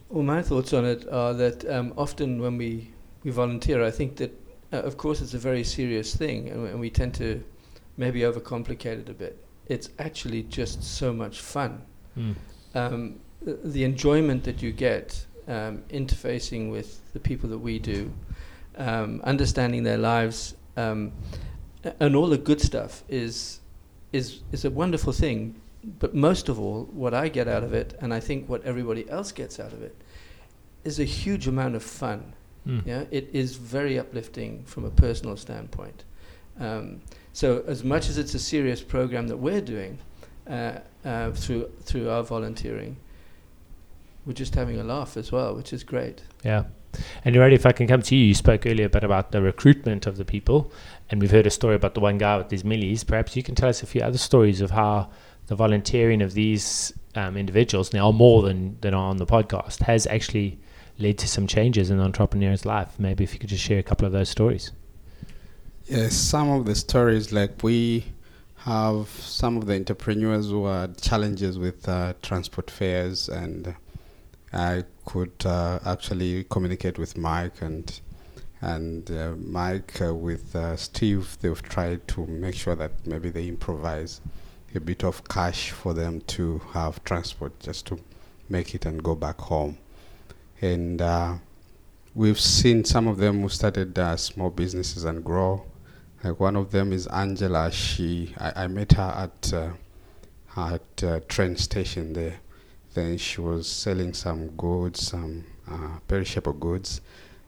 Well, 0.09 0.23
my 0.23 0.43
thoughts 0.43 0.73
on 0.73 0.85
it 0.85 1.07
are 1.11 1.33
that 1.33 1.67
um, 1.69 1.93
often 1.97 2.39
when 2.39 2.57
we, 2.57 2.91
we 3.23 3.31
volunteer, 3.31 3.83
I 3.83 3.89
think 3.89 4.17
that, 4.17 4.31
uh, 4.71 4.77
of 4.77 4.95
course, 4.97 5.21
it's 5.21 5.33
a 5.33 5.39
very 5.39 5.63
serious 5.63 6.15
thing, 6.15 6.49
and, 6.49 6.67
and 6.67 6.79
we 6.79 6.89
tend 6.89 7.15
to 7.15 7.43
maybe 7.97 8.21
overcomplicate 8.21 8.99
it 9.01 9.09
a 9.09 9.13
bit. 9.13 9.43
It's 9.67 9.89
actually 9.97 10.43
just 10.43 10.83
so 10.83 11.11
much 11.13 11.39
fun. 11.39 11.81
Mm. 12.17 12.35
Um, 12.75 13.19
the, 13.41 13.59
the, 13.63 13.83
enjoyment 13.83 14.43
that 14.43 14.61
you 14.61 14.71
get 14.71 15.25
um, 15.47 15.83
interfacing 15.89 16.71
with 16.71 17.01
the 17.13 17.19
people 17.19 17.49
that 17.49 17.57
we 17.57 17.79
do, 17.79 18.11
um, 18.77 19.19
understanding 19.23 19.83
their 19.83 19.97
lives, 19.97 20.55
um, 20.77 21.11
and 21.99 22.15
all 22.15 22.27
the 22.27 22.37
good 22.37 22.61
stuff 22.61 23.03
is 23.09 23.59
is 24.11 24.41
is 24.51 24.63
a 24.63 24.69
wonderful 24.69 25.11
thing 25.11 25.59
but 25.83 26.15
most 26.15 26.49
of 26.49 26.59
all, 26.59 26.85
what 26.93 27.13
I 27.13 27.27
get 27.27 27.47
out 27.47 27.63
of 27.63 27.73
it, 27.73 27.97
and 27.99 28.13
I 28.13 28.19
think 28.19 28.47
what 28.47 28.63
everybody 28.63 29.09
else 29.09 29.31
gets 29.31 29.59
out 29.59 29.73
of 29.73 29.81
it, 29.81 29.95
is 30.83 30.99
a 30.99 31.03
huge 31.03 31.47
amount 31.47 31.75
of 31.75 31.83
fun. 31.83 32.33
Mm. 32.67 32.85
Yeah, 32.85 33.03
it 33.11 33.29
is 33.33 33.55
very 33.55 33.99
uplifting 33.99 34.63
from 34.65 34.85
a 34.85 34.89
personal 34.89 35.35
standpoint. 35.35 36.03
Um, 36.59 37.01
so, 37.33 37.63
as 37.67 37.83
much 37.83 38.09
as 38.09 38.17
it's 38.17 38.33
a 38.33 38.39
serious 38.39 38.81
program 38.81 39.27
that 39.27 39.37
we're 39.37 39.61
doing 39.61 39.97
uh, 40.47 40.79
uh, 41.03 41.31
through 41.31 41.69
through 41.81 42.09
our 42.09 42.23
volunteering, 42.23 42.95
we're 44.25 44.33
just 44.33 44.55
having 44.55 44.79
a 44.79 44.83
laugh 44.83 45.17
as 45.17 45.31
well, 45.31 45.55
which 45.55 45.73
is 45.73 45.83
great. 45.83 46.21
Yeah. 46.43 46.65
And 47.25 47.35
Iradi, 47.35 47.53
if 47.53 47.65
I 47.65 47.71
can 47.71 47.87
come 47.87 48.03
to 48.03 48.15
you, 48.15 48.27
you 48.27 48.33
spoke 48.35 48.67
earlier 48.67 48.85
a 48.85 48.89
bit 48.89 49.03
about 49.03 49.31
the 49.31 49.41
recruitment 49.41 50.05
of 50.05 50.17
the 50.17 50.23
people, 50.23 50.71
and 51.09 51.19
we've 51.19 51.31
heard 51.31 51.47
a 51.47 51.49
story 51.49 51.75
about 51.75 51.95
the 51.95 51.99
one 51.99 52.19
guy 52.19 52.37
with 52.37 52.49
these 52.49 52.63
mealies. 52.63 53.05
Perhaps 53.05 53.35
you 53.35 53.43
can 53.43 53.55
tell 53.55 53.69
us 53.69 53.81
a 53.81 53.87
few 53.87 54.01
other 54.01 54.19
stories 54.19 54.61
of 54.61 54.71
how 54.71 55.09
the 55.47 55.55
volunteering 55.55 56.21
of 56.21 56.33
these 56.33 56.93
um, 57.15 57.37
individuals, 57.37 57.93
now 57.93 58.11
more 58.11 58.41
than, 58.41 58.77
than 58.81 58.93
on 58.93 59.17
the 59.17 59.25
podcast, 59.25 59.79
has 59.81 60.07
actually 60.07 60.59
led 60.99 61.17
to 61.17 61.27
some 61.27 61.47
changes 61.47 61.89
in 61.89 61.97
the 61.97 62.03
entrepreneur's 62.03 62.65
life. 62.65 62.99
Maybe 62.99 63.23
if 63.23 63.33
you 63.33 63.39
could 63.39 63.49
just 63.49 63.63
share 63.63 63.79
a 63.79 63.83
couple 63.83 64.05
of 64.05 64.11
those 64.11 64.29
stories. 64.29 64.71
Yes, 65.85 66.15
some 66.15 66.49
of 66.49 66.65
the 66.65 66.75
stories, 66.75 67.31
like 67.33 67.61
we 67.61 68.05
have 68.57 69.09
some 69.09 69.57
of 69.57 69.65
the 69.65 69.75
entrepreneurs 69.75 70.49
who 70.49 70.65
had 70.65 70.97
challenges 71.01 71.59
with 71.59 71.87
uh, 71.89 72.13
transport 72.21 72.71
fares, 72.71 73.27
and 73.27 73.75
I 74.53 74.85
could 75.05 75.33
uh, 75.45 75.79
actually 75.85 76.45
communicate 76.45 76.97
with 76.97 77.17
Mike 77.17 77.61
and 77.61 77.99
and 78.61 79.11
uh, 79.11 79.33
Mike 79.37 80.01
uh, 80.01 80.15
with 80.15 80.55
uh, 80.55 80.77
Steve. 80.77 81.37
They've 81.41 81.61
tried 81.61 82.07
to 82.09 82.25
make 82.25 82.55
sure 82.55 82.75
that 82.75 82.91
maybe 83.05 83.29
they 83.29 83.49
improvise 83.49 84.21
a 84.75 84.79
bit 84.79 85.03
of 85.03 85.27
cash 85.27 85.71
for 85.71 85.93
them 85.93 86.21
to 86.21 86.59
have 86.71 87.03
transport 87.03 87.59
just 87.59 87.85
to 87.87 87.99
make 88.49 88.75
it 88.75 88.85
and 88.85 89.03
go 89.03 89.15
back 89.15 89.39
home. 89.39 89.77
And 90.61 91.01
uh, 91.01 91.35
we've 92.15 92.39
seen 92.39 92.85
some 92.85 93.07
of 93.07 93.17
them 93.17 93.41
who 93.41 93.49
started 93.49 93.97
uh, 93.97 94.15
small 94.17 94.49
businesses 94.49 95.03
and 95.03 95.23
grow. 95.23 95.65
Like 96.23 96.39
one 96.39 96.55
of 96.55 96.71
them 96.71 96.93
is 96.93 97.07
Angela. 97.07 97.71
She, 97.71 98.33
I, 98.37 98.63
I 98.63 98.67
met 98.67 98.93
her 98.93 99.29
at 99.29 99.53
uh, 99.53 99.69
at 100.55 101.03
uh, 101.03 101.19
train 101.27 101.55
station 101.57 102.13
there. 102.13 102.39
Then 102.93 103.17
she 103.17 103.41
was 103.41 103.67
selling 103.67 104.13
some 104.13 104.49
goods, 104.49 105.07
some 105.07 105.45
uh, 105.69 105.97
perishable 106.07 106.53
goods, 106.53 107.01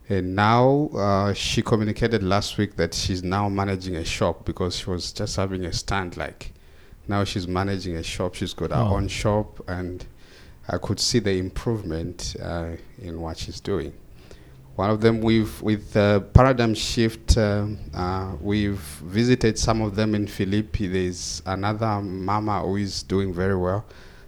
and 0.10 0.36
now 0.36 0.90
uh, 0.96 1.34
she 1.34 1.62
communicated 1.62 2.24
last 2.24 2.58
week 2.58 2.76
that 2.78 2.94
she's 2.94 3.24
now 3.24 3.48
managing 3.48 3.96
a 3.96 4.04
shop 4.04 4.44
because 4.44 4.78
she 4.78 4.90
was 4.90 5.12
just 5.12 5.36
having 5.36 5.64
a 5.66 5.72
stand. 5.72 6.18
Like 6.18 6.52
now 7.08 7.24
she's 7.24 7.48
managing 7.48 7.96
a 7.98 8.04
shop. 8.04 8.36
She's 8.36 8.54
got 8.54 8.72
her 8.72 8.78
Oh. 8.78 8.96
own 8.96 9.08
shop, 9.08 9.64
and 9.68 10.06
I 10.68 10.78
could 10.78 11.00
see 11.00 11.20
the 11.20 11.32
improvement 11.38 12.36
uh, 12.42 12.72
in 13.02 13.22
what 13.22 13.38
she's 13.38 13.60
doing. 13.60 13.94
One 14.76 14.90
of 14.90 15.00
them, 15.00 15.22
we've 15.22 15.62
with 15.62 15.96
uh, 15.96 16.20
paradigm 16.20 16.74
shift, 16.74 17.38
um, 17.38 17.78
uh, 17.94 18.34
we've 18.42 18.80
visited 19.04 19.58
some 19.58 19.82
of 19.82 19.96
them 19.96 20.14
in 20.16 20.28
Philippi. 20.28 20.88
There's 20.88 21.42
another 21.46 22.02
mama 22.02 22.62
who 22.62 22.76
is 22.76 23.02
doing 23.04 23.34
very 23.34 23.56
well. 23.56 23.86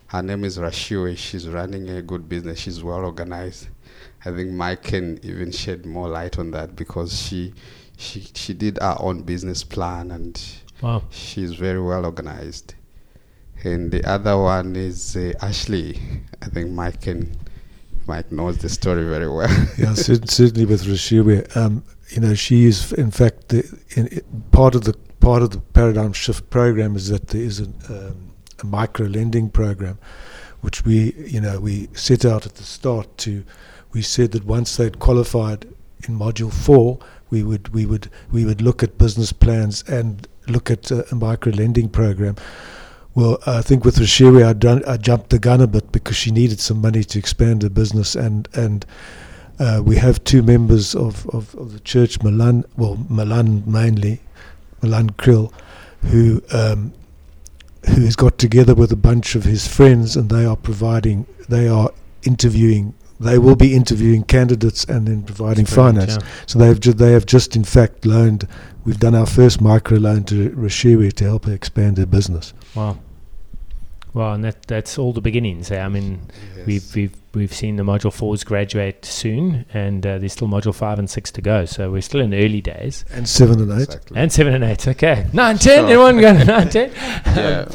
Her 0.08 0.24
name 0.24 0.46
is 0.46 0.58
Rashiwe. 0.58 1.18
She's 1.18 1.50
running 1.50 1.90
a 1.90 2.02
good 2.02 2.30
business. 2.30 2.60
She's 2.60 2.82
well 2.82 3.04
organized. 3.04 3.68
I 4.24 4.32
think 4.32 4.52
Mike 4.52 4.84
can 4.84 5.20
even 5.22 5.52
shed 5.52 5.86
more 5.86 6.08
light 6.08 6.40
on 6.40 6.52
that 6.52 6.78
because 6.78 7.20
she 7.20 7.54
she 7.98 8.26
she 8.34 8.54
did 8.54 8.78
her 8.82 8.96
own 9.00 9.24
business 9.24 9.64
plan 9.66 10.12
and 10.12 10.42
Wow. 10.82 11.04
she's 11.10 11.54
very 11.54 11.82
well 11.82 12.06
organized. 12.06 12.76
And 13.64 13.92
the 13.92 14.04
other 14.06 14.38
one 14.38 14.76
is 14.76 15.16
uh, 15.16 15.34
Ashley. 15.42 16.00
I 16.42 16.46
think 16.46 16.70
Mike 16.72 17.02
can 17.02 17.36
Mike 18.06 18.32
knows 18.32 18.60
the 18.60 18.70
story 18.70 19.04
very 19.04 19.30
well. 19.30 19.50
yeah, 19.78 19.94
certainly 19.94 20.66
with 20.66 20.84
Rashiwe, 20.84 21.58
um, 21.58 21.84
you 22.10 22.22
know, 22.22 22.34
she 22.34 22.66
is 22.66 22.94
in 22.94 23.12
fact 23.12 23.50
the 23.50 23.80
in, 23.96 24.08
i 24.08 24.22
part 24.52 24.76
of 24.76 24.84
the 24.84 24.94
part 25.20 25.42
of 25.42 25.50
the 25.50 25.60
paradigm 25.60 26.14
shift 26.14 26.50
program 26.50 26.96
is 26.96 27.10
that 27.10 27.28
there 27.30 27.42
is 27.42 27.60
an, 27.60 27.74
um, 27.90 28.32
a 28.60 28.66
micro 28.66 29.08
lending 29.08 29.50
program, 29.50 29.98
which 30.62 30.86
we 30.86 31.14
you 31.18 31.42
know 31.42 31.60
we 31.60 31.90
set 31.94 32.26
out 32.26 32.46
at 32.46 32.56
the 32.56 32.64
start 32.64 33.18
to. 33.20 33.44
We 33.94 34.02
said 34.02 34.32
that 34.34 34.46
once 34.46 34.76
they'd 34.78 35.00
qualified 35.00 35.66
in 36.08 36.20
module 36.20 36.54
four, 36.54 37.00
we 37.30 37.42
would 37.44 37.70
we 37.74 37.86
would 37.86 38.10
we 38.32 38.46
would 38.46 38.62
look 38.62 38.84
at 38.84 38.98
business 38.98 39.34
plans 39.34 39.84
and 39.88 40.28
look 40.50 40.72
at 40.72 40.92
uh, 40.92 41.04
a 41.12 41.16
micro 41.16 41.52
lending 41.52 41.90
program. 41.90 42.36
Well, 43.16 43.40
I 43.48 43.62
think 43.62 43.84
with 43.84 43.98
Rashiwe, 43.98 44.46
I, 44.46 44.54
done, 44.54 44.84
I 44.86 44.98
jumped 44.98 45.32
the 45.32 45.40
gun 45.40 45.60
a 45.60 45.68
bit 45.68 45.92
because 45.92 46.16
she 46.16 46.30
needed 46.30 46.60
some 46.60 46.80
money 46.82 47.04
to 47.04 47.18
expand 47.18 47.64
her 47.64 47.70
business, 47.70 48.16
and 48.16 48.48
and 48.54 48.86
uh, 49.60 49.82
we 49.84 49.96
have 49.96 50.24
two 50.24 50.44
members 50.44 50.94
of, 50.94 51.28
of, 51.30 51.56
of 51.56 51.74
the 51.74 51.80
church, 51.80 52.22
Milan, 52.22 52.64
well, 52.78 53.04
Milan 53.10 53.64
mainly, 53.66 54.22
Milan 54.84 55.10
Krill, 55.12 55.52
who 56.04 56.44
um, 56.52 56.94
who 57.88 58.02
has 58.02 58.16
got 58.16 58.38
together 58.38 58.76
with 58.76 58.92
a 58.92 58.98
bunch 58.98 59.36
of 59.36 59.46
his 59.46 59.68
friends, 59.68 60.16
and 60.16 60.30
they 60.30 60.46
are 60.46 60.56
providing, 60.56 61.26
they 61.50 61.68
are 61.68 61.92
interviewing, 62.24 62.94
they 63.20 63.38
will 63.40 63.56
be 63.56 63.76
interviewing 63.76 64.24
candidates 64.24 64.84
and 64.86 65.08
then 65.08 65.24
providing 65.24 65.66
finance. 65.66 66.18
yeah. 66.22 66.28
So 66.46 66.60
they've 66.60 66.80
ju- 66.80 66.94
they 66.94 67.12
have 67.14 67.26
just 67.26 67.56
in 67.56 67.64
fact 67.64 68.06
loaned. 68.06 68.48
We've 68.86 69.00
done 69.00 69.16
our 69.16 69.26
first 69.26 69.60
micro 69.60 69.98
loan 69.98 70.24
to 70.26 70.52
Rashiwe 70.52 71.12
to 71.14 71.24
help 71.24 71.46
her 71.46 71.54
expand 71.54 71.98
her 71.98 72.06
business. 72.06 72.54
Wow. 72.76 73.00
Wow, 74.14 74.34
and 74.34 74.44
that 74.46 74.64
that's 74.68 74.98
all 74.98 75.14
the 75.14 75.22
beginnings. 75.22 75.70
eh? 75.70 75.80
I 75.80 75.90
mean, 75.90 76.22
we've 76.66 76.96
we've 76.96 77.14
we've 77.36 77.54
seen 77.54 77.76
the 77.76 77.84
module 77.84 78.12
fours 78.12 78.44
graduate 78.44 79.06
soon, 79.06 79.66
and 79.74 80.04
uh, 80.08 80.18
there's 80.18 80.34
still 80.34 80.48
module 80.48 80.74
five 80.74 80.98
and 80.98 81.08
six 81.08 81.30
to 81.34 81.42
go. 81.42 81.66
So 81.66 81.92
we're 81.92 82.02
still 82.02 82.22
in 82.22 82.32
the 82.32 82.38
early 82.44 82.62
days. 82.62 83.06
And 83.14 83.30
seven 83.30 83.60
and 83.62 83.72
eight. 83.74 83.84
Exactly. 83.90 84.18
And 84.18 84.32
seven 84.32 84.54
and 84.56 84.64
eight. 84.64 84.88
Okay, 84.88 85.28
nine, 85.34 85.58
ten. 85.60 85.82
Sure. 85.82 85.88
Anyone 85.90 86.20
going 86.20 86.38
to 86.40 86.46
nine, 86.46 86.70
ten? 86.70 86.92
yeah. 86.96 87.68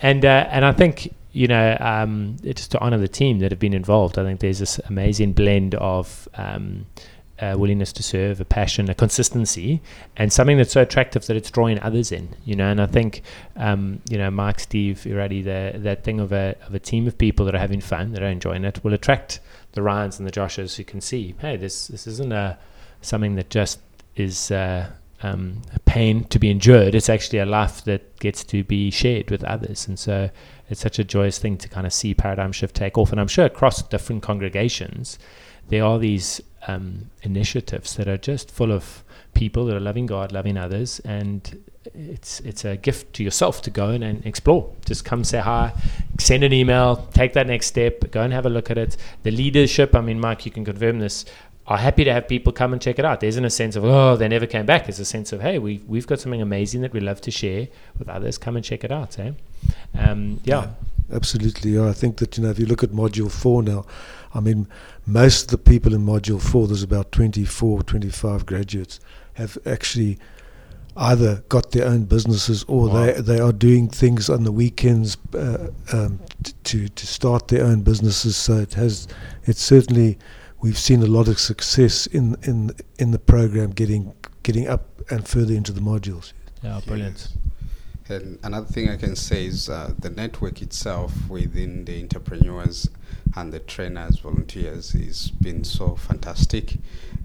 And 0.00 0.24
uh, 0.24 0.48
and 0.50 0.64
I 0.64 0.72
think 0.72 1.14
you 1.34 1.48
know 1.48 1.76
um, 1.80 2.36
just 2.42 2.70
to 2.70 2.80
honour 2.80 2.98
the 2.98 3.08
team 3.08 3.40
that 3.40 3.50
have 3.50 3.58
been 3.58 3.74
involved. 3.74 4.18
I 4.18 4.22
think 4.22 4.40
there's 4.40 4.60
this 4.60 4.78
amazing 4.78 5.32
blend 5.32 5.74
of 5.74 6.28
um, 6.34 6.86
uh, 7.40 7.56
willingness 7.58 7.92
to 7.92 8.02
serve, 8.02 8.40
a 8.40 8.44
passion, 8.44 8.88
a 8.88 8.94
consistency, 8.94 9.82
and 10.16 10.32
something 10.32 10.56
that's 10.56 10.72
so 10.72 10.80
attractive 10.80 11.26
that 11.26 11.36
it's 11.36 11.50
drawing 11.50 11.80
others 11.80 12.12
in. 12.12 12.28
You 12.44 12.54
know, 12.54 12.70
and 12.70 12.80
I 12.80 12.86
think 12.86 13.22
um, 13.56 14.00
you 14.08 14.16
know 14.16 14.30
Mike, 14.30 14.60
Steve, 14.60 14.98
Iradi, 15.04 15.42
the 15.42 15.78
that 15.80 16.04
thing 16.04 16.20
of 16.20 16.32
a 16.32 16.54
of 16.66 16.74
a 16.74 16.78
team 16.78 17.06
of 17.08 17.18
people 17.18 17.44
that 17.46 17.54
are 17.54 17.58
having 17.58 17.80
fun, 17.80 18.12
that 18.12 18.22
are 18.22 18.26
enjoying 18.26 18.64
it, 18.64 18.82
will 18.84 18.94
attract 18.94 19.40
the 19.72 19.82
Ryans 19.82 20.18
and 20.18 20.28
the 20.28 20.32
Joshes 20.32 20.76
who 20.76 20.84
can 20.84 21.00
see, 21.00 21.34
hey, 21.40 21.56
this 21.56 21.88
this 21.88 22.06
isn't 22.06 22.32
a 22.32 22.56
something 23.02 23.34
that 23.34 23.50
just 23.50 23.80
is. 24.16 24.50
Uh, 24.50 24.90
um, 25.22 25.62
pain 25.84 26.24
to 26.24 26.38
be 26.38 26.50
endured. 26.50 26.94
It's 26.94 27.08
actually 27.08 27.38
a 27.38 27.46
life 27.46 27.84
that 27.84 28.18
gets 28.18 28.44
to 28.44 28.64
be 28.64 28.90
shared 28.90 29.30
with 29.30 29.44
others, 29.44 29.88
and 29.88 29.98
so 29.98 30.30
it's 30.68 30.80
such 30.80 30.98
a 30.98 31.04
joyous 31.04 31.38
thing 31.38 31.56
to 31.58 31.68
kind 31.68 31.86
of 31.86 31.92
see 31.92 32.14
paradigm 32.14 32.52
shift 32.52 32.74
take 32.74 32.98
off. 32.98 33.12
And 33.12 33.20
I'm 33.20 33.28
sure 33.28 33.44
across 33.44 33.82
different 33.82 34.22
congregations, 34.22 35.18
there 35.68 35.84
are 35.84 35.98
these 35.98 36.40
um, 36.66 37.10
initiatives 37.22 37.96
that 37.96 38.08
are 38.08 38.16
just 38.16 38.50
full 38.50 38.72
of 38.72 39.04
people 39.34 39.66
that 39.66 39.76
are 39.76 39.80
loving 39.80 40.06
God, 40.06 40.32
loving 40.32 40.56
others, 40.56 41.00
and 41.00 41.62
it's 41.94 42.40
it's 42.40 42.64
a 42.64 42.76
gift 42.76 43.12
to 43.14 43.24
yourself 43.24 43.60
to 43.62 43.70
go 43.70 43.90
in 43.90 44.02
and 44.02 44.24
explore. 44.24 44.72
Just 44.86 45.04
come 45.04 45.24
say 45.24 45.40
hi, 45.40 45.72
send 46.18 46.44
an 46.44 46.52
email, 46.52 47.08
take 47.12 47.34
that 47.34 47.46
next 47.46 47.66
step, 47.66 48.10
go 48.10 48.22
and 48.22 48.32
have 48.32 48.46
a 48.46 48.50
look 48.50 48.70
at 48.70 48.78
it. 48.78 48.96
The 49.22 49.30
leadership, 49.30 49.94
I 49.94 50.00
mean, 50.00 50.20
Mike, 50.20 50.46
you 50.46 50.52
can 50.52 50.64
confirm 50.64 50.98
this. 50.98 51.24
Are 51.66 51.78
happy 51.78 52.04
to 52.04 52.12
have 52.12 52.28
people 52.28 52.52
come 52.52 52.74
and 52.74 52.82
check 52.82 52.98
it 52.98 53.06
out. 53.06 53.20
There 53.20 53.28
isn't 53.28 53.44
a 53.44 53.48
sense 53.50 53.74
of 53.74 53.84
oh 53.84 54.16
they 54.16 54.28
never 54.28 54.46
came 54.46 54.66
back. 54.66 54.84
There's 54.84 55.00
a 55.00 55.04
sense 55.04 55.32
of 55.32 55.40
hey 55.40 55.58
we 55.58 55.80
we've 55.86 56.06
got 56.06 56.20
something 56.20 56.42
amazing 56.42 56.82
that 56.82 56.92
we 56.92 57.00
love 57.00 57.20
to 57.22 57.30
share 57.30 57.68
with 57.98 58.08
others. 58.08 58.36
Come 58.36 58.56
and 58.56 58.64
check 58.64 58.84
it 58.84 58.92
out. 58.92 59.18
Eh? 59.18 59.32
Um, 59.98 60.40
yeah. 60.44 60.68
Absolutely. 61.12 61.72
Yeah. 61.72 61.88
I 61.88 61.92
think 61.92 62.16
that, 62.18 62.36
you 62.36 62.44
know, 62.44 62.50
if 62.50 62.58
you 62.58 62.66
look 62.66 62.82
at 62.82 62.90
Module 62.90 63.30
4 63.30 63.62
now, 63.62 63.84
I 64.34 64.40
mean, 64.40 64.66
most 65.06 65.44
of 65.44 65.48
the 65.50 65.58
people 65.58 65.94
in 65.94 66.00
Module 66.04 66.40
4, 66.40 66.66
there's 66.66 66.82
about 66.82 67.12
24, 67.12 67.82
25 67.82 68.46
graduates, 68.46 69.00
have 69.34 69.58
actually 69.66 70.18
either 70.96 71.44
got 71.48 71.72
their 71.72 71.86
own 71.86 72.04
businesses 72.04 72.64
or 72.68 72.88
Wow. 72.88 73.04
they, 73.04 73.12
they 73.20 73.38
are 73.40 73.52
doing 73.52 73.88
things 73.88 74.30
on 74.30 74.44
the 74.44 74.52
weekends 74.52 75.16
uh, 75.34 75.68
um, 75.92 76.20
t- 76.42 76.52
to, 76.64 76.88
to 76.88 77.06
start 77.06 77.48
their 77.48 77.64
own 77.64 77.82
businesses. 77.82 78.36
So 78.36 78.54
it 78.58 78.74
has, 78.74 79.06
it's 79.44 79.60
certainly, 79.60 80.18
we've 80.64 80.78
seen 80.78 81.02
a 81.02 81.06
lot 81.06 81.28
of 81.28 81.38
success 81.38 82.06
in, 82.06 82.38
in, 82.44 82.70
in 82.98 83.10
the 83.10 83.18
program 83.18 83.70
getting, 83.70 84.14
getting 84.42 84.66
up 84.66 84.86
and 85.10 85.28
further 85.28 85.52
into 85.52 85.72
the 85.72 85.80
modules. 85.82 86.32
Yeah, 86.62 86.80
brilliant. 86.86 87.28
And 88.08 88.38
another 88.42 88.66
thing 88.66 88.88
I 88.88 88.96
can 88.96 89.14
say 89.14 89.44
is 89.44 89.68
uh, 89.68 89.92
the 89.98 90.08
network 90.08 90.62
itself 90.62 91.12
within 91.28 91.84
the 91.84 92.00
entrepreneurs 92.00 92.88
and 93.36 93.52
the 93.52 93.58
trainers, 93.58 94.20
volunteers, 94.20 94.92
has 94.92 95.30
been 95.30 95.64
so 95.64 95.96
fantastic. 95.96 96.78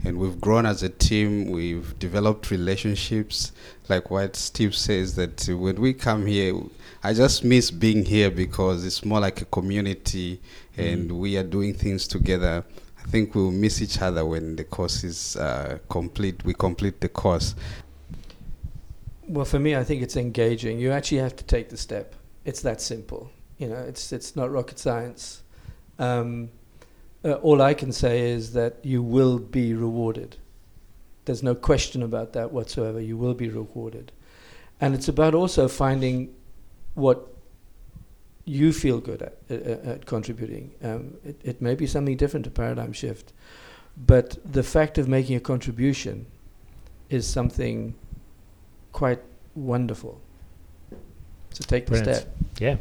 And 0.03 0.17
we've 0.17 0.41
grown 0.41 0.65
as 0.65 0.83
a 0.83 0.89
team, 0.89 1.49
we've 1.49 1.97
developed 1.97 2.51
relationships. 2.51 3.53
Like 3.87 4.11
what 4.11 4.35
Steve 4.35 4.75
says, 4.75 5.15
that 5.15 5.47
when 5.47 5.79
we 5.79 5.93
come 5.93 6.25
here, 6.25 6.55
I 7.03 7.13
just 7.13 7.45
miss 7.45 7.71
being 7.71 8.03
here 8.03 8.31
because 8.31 8.85
it's 8.85 9.05
more 9.05 9.21
like 9.21 9.41
a 9.41 9.45
community 9.45 10.41
and 10.75 11.13
we 11.13 11.37
are 11.37 11.43
doing 11.43 11.73
things 11.73 12.05
together. 12.05 12.65
I 13.09 13.11
think 13.11 13.33
we'll 13.33 13.49
miss 13.49 13.81
each 13.81 14.03
other 14.03 14.23
when 14.23 14.55
the 14.55 14.63
course 14.63 15.03
is 15.03 15.35
uh, 15.35 15.79
complete. 15.89 16.45
We 16.45 16.53
complete 16.53 17.01
the 17.01 17.09
course. 17.09 17.55
Well, 19.27 19.45
for 19.45 19.57
me, 19.57 19.75
I 19.75 19.83
think 19.83 20.03
it's 20.03 20.15
engaging. 20.15 20.79
You 20.79 20.91
actually 20.91 21.17
have 21.17 21.35
to 21.37 21.43
take 21.43 21.69
the 21.69 21.77
step. 21.77 22.13
It's 22.45 22.61
that 22.61 22.81
simple. 22.81 23.31
You 23.57 23.69
know, 23.69 23.77
it's 23.77 24.13
it's 24.13 24.35
not 24.35 24.51
rocket 24.51 24.77
science. 24.77 25.41
Um, 25.97 26.51
uh, 27.25 27.33
all 27.41 27.63
I 27.63 27.73
can 27.73 27.91
say 27.91 28.29
is 28.29 28.53
that 28.53 28.77
you 28.83 29.01
will 29.01 29.39
be 29.39 29.73
rewarded. 29.73 30.37
There's 31.25 31.41
no 31.41 31.55
question 31.55 32.03
about 32.03 32.33
that 32.33 32.51
whatsoever. 32.51 33.01
You 33.01 33.17
will 33.17 33.33
be 33.33 33.49
rewarded, 33.49 34.11
and 34.79 34.93
it's 34.93 35.07
about 35.07 35.33
also 35.33 35.67
finding 35.67 36.35
what 36.93 37.27
you 38.49 38.73
feel 38.73 38.99
good 38.99 39.21
at, 39.21 39.35
at, 39.51 39.85
at 39.85 40.05
contributing. 40.07 40.71
Um, 40.83 41.17
it, 41.23 41.39
it 41.43 41.61
may 41.61 41.75
be 41.75 41.85
something 41.85 42.17
different 42.17 42.45
to 42.45 42.49
paradigm 42.49 42.93
shift, 42.93 43.31
but 43.95 44.37
the 44.43 44.63
fact 44.63 44.97
of 44.97 45.07
making 45.07 45.35
a 45.35 45.39
contribution 45.39 46.25
is 47.11 47.27
something 47.27 47.93
quite 48.91 49.19
wonderful. 49.53 50.19
So 51.51 51.63
take 51.67 51.85
Brilliant. 51.85 52.05
the 52.07 52.15
step. 52.15 52.35
Yeah. 52.59 52.77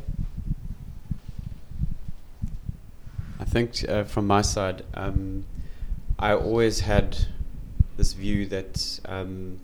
I 3.39 3.45
think 3.45 3.87
uh, 3.89 4.05
from 4.05 4.27
my 4.27 4.41
side, 4.43 4.85
um, 4.95 5.45
I 6.19 6.33
always 6.33 6.81
had 6.81 7.17
this 7.99 8.15
view 8.15 8.47
that 8.47 9.01
um, 9.05 9.61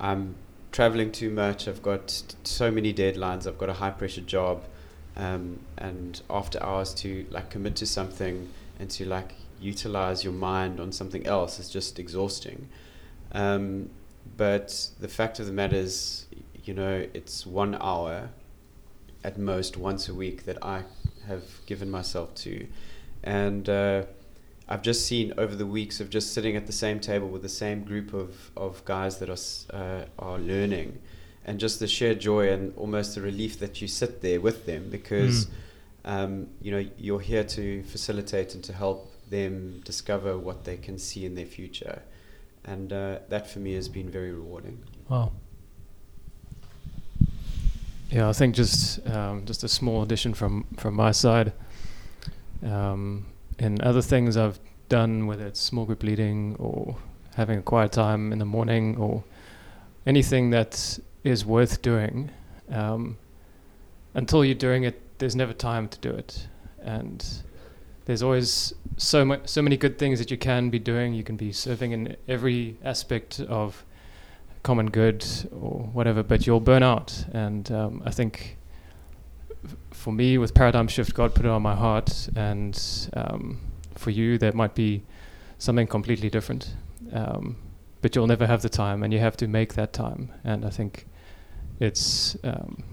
I'm 0.00 0.34
traveling 0.72 1.12
too 1.12 1.30
much. 1.30 1.68
I've 1.68 1.82
got 1.82 2.08
t- 2.08 2.36
so 2.42 2.70
many 2.70 2.92
deadlines. 2.92 3.46
I've 3.46 3.58
got 3.58 3.68
a 3.68 3.74
high 3.74 3.90
pressure 3.90 4.22
job, 4.22 4.64
um, 5.20 5.60
and 5.76 6.22
after 6.30 6.62
hours 6.62 6.94
to 6.94 7.26
like 7.30 7.50
commit 7.50 7.76
to 7.76 7.86
something 7.86 8.48
and 8.78 8.88
to 8.90 9.04
like 9.04 9.34
utilize 9.60 10.24
your 10.24 10.32
mind 10.32 10.80
on 10.80 10.90
something 10.92 11.26
else 11.26 11.58
is 11.58 11.68
just 11.68 11.98
exhausting. 11.98 12.68
Um, 13.32 13.90
but 14.38 14.88
the 14.98 15.08
fact 15.08 15.38
of 15.38 15.44
the 15.44 15.52
matter 15.52 15.76
is, 15.76 16.24
you 16.64 16.72
know, 16.72 17.06
it's 17.12 17.46
one 17.46 17.76
hour 17.80 18.30
at 19.22 19.36
most 19.36 19.76
once 19.76 20.08
a 20.08 20.14
week 20.14 20.46
that 20.46 20.56
I 20.64 20.84
have 21.26 21.44
given 21.66 21.90
myself 21.90 22.34
to. 22.36 22.66
And 23.22 23.68
uh, 23.68 24.04
I've 24.70 24.82
just 24.82 25.06
seen 25.06 25.34
over 25.36 25.54
the 25.54 25.66
weeks 25.66 26.00
of 26.00 26.08
just 26.08 26.32
sitting 26.32 26.56
at 26.56 26.66
the 26.66 26.72
same 26.72 26.98
table 26.98 27.28
with 27.28 27.42
the 27.42 27.50
same 27.50 27.84
group 27.84 28.14
of, 28.14 28.50
of 28.56 28.82
guys 28.86 29.18
that 29.18 29.28
are, 29.28 29.76
uh, 29.76 30.04
are 30.18 30.38
learning 30.38 30.98
and 31.44 31.58
just 31.58 31.78
the 31.80 31.86
sheer 31.88 32.14
joy 32.14 32.52
and 32.52 32.72
almost 32.76 33.14
the 33.14 33.20
relief 33.20 33.58
that 33.58 33.80
you 33.80 33.88
sit 33.88 34.20
there 34.22 34.40
with 34.40 34.66
them 34.66 34.88
because, 34.90 35.46
Mm. 35.46 35.50
um, 36.04 36.46
you 36.60 36.70
know, 36.70 36.84
you're 36.98 37.20
here 37.20 37.44
to 37.44 37.82
facilitate 37.84 38.54
and 38.54 38.62
to 38.64 38.72
help 38.72 39.10
them 39.30 39.80
discover 39.84 40.36
what 40.38 40.64
they 40.64 40.76
can 40.76 40.98
see 40.98 41.24
in 41.24 41.34
their 41.34 41.46
future. 41.46 42.02
And 42.64 42.92
uh, 42.92 43.20
that 43.28 43.48
for 43.50 43.58
me 43.58 43.72
has 43.74 43.88
been 43.88 44.10
very 44.10 44.32
rewarding. 44.32 44.78
Wow. 45.08 45.32
Yeah, 48.10 48.28
I 48.28 48.32
think 48.32 48.54
just 48.56 49.06
um, 49.08 49.44
just 49.46 49.62
a 49.62 49.68
small 49.68 50.02
addition 50.02 50.34
from 50.34 50.66
from 50.76 50.94
my 50.94 51.12
side. 51.12 51.52
Um, 52.62 53.26
in 53.58 53.80
other 53.82 54.02
things 54.02 54.36
I've 54.36 54.58
done, 54.88 55.26
whether 55.26 55.46
it's 55.46 55.60
small 55.60 55.84
group 55.84 56.02
leading 56.02 56.56
or 56.58 56.96
having 57.36 57.58
a 57.58 57.62
quiet 57.62 57.92
time 57.92 58.32
in 58.32 58.38
the 58.38 58.44
morning 58.44 58.96
or 58.96 59.22
anything 60.06 60.50
that 60.50 60.98
is 61.24 61.44
worth 61.44 61.82
doing, 61.82 62.30
um, 62.70 63.16
until 64.14 64.44
you're 64.44 64.54
doing 64.54 64.84
it, 64.84 65.18
there's 65.18 65.36
never 65.36 65.52
time 65.52 65.88
to 65.88 65.98
do 65.98 66.10
it, 66.10 66.48
and 66.82 67.24
there's 68.06 68.22
always 68.22 68.72
so 68.96 69.24
much, 69.24 69.48
so 69.48 69.62
many 69.62 69.76
good 69.76 69.98
things 69.98 70.18
that 70.18 70.30
you 70.30 70.36
can 70.36 70.70
be 70.70 70.78
doing. 70.78 71.14
You 71.14 71.22
can 71.22 71.36
be 71.36 71.52
serving 71.52 71.92
in 71.92 72.16
every 72.26 72.76
aspect 72.82 73.40
of 73.40 73.84
common 74.62 74.90
good 74.90 75.24
or 75.52 75.88
whatever, 75.92 76.22
but 76.22 76.46
you'll 76.46 76.60
burn 76.60 76.82
out. 76.82 77.24
And 77.32 77.70
um, 77.70 78.02
I 78.04 78.10
think 78.10 78.56
f- 79.64 79.76
for 79.90 80.12
me, 80.12 80.38
with 80.38 80.54
paradigm 80.54 80.88
shift, 80.88 81.14
God 81.14 81.34
put 81.34 81.44
it 81.44 81.50
on 81.50 81.62
my 81.62 81.74
heart, 81.74 82.28
and 82.34 83.10
um, 83.14 83.60
for 83.94 84.10
you, 84.10 84.38
that 84.38 84.54
might 84.54 84.74
be 84.74 85.02
something 85.58 85.86
completely 85.86 86.30
different. 86.30 86.74
Um, 87.12 87.56
but 88.02 88.16
you'll 88.16 88.26
never 88.26 88.46
have 88.46 88.62
the 88.62 88.68
time, 88.68 89.02
and 89.02 89.12
you 89.12 89.18
have 89.18 89.36
to 89.36 89.46
make 89.46 89.74
that 89.74 89.92
time. 89.92 90.32
And 90.42 90.64
I 90.64 90.70
think 90.70 91.06
it's 91.80 92.36
um, 92.44 92.84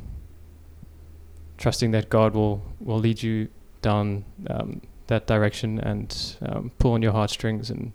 trusting 1.58 1.91
that 1.91 2.10
God 2.10 2.34
will 2.34 2.63
will 2.80 3.00
lead 3.00 3.21
you 3.21 3.50
down 3.82 4.26
um, 4.50 4.82
that 5.08 5.28
direction 5.28 5.80
and 5.80 6.38
um, 6.41 6.71
pull 6.80 6.93
on 6.93 7.02
your 7.02 7.12
heartstrings 7.12 7.69
and 7.69 7.93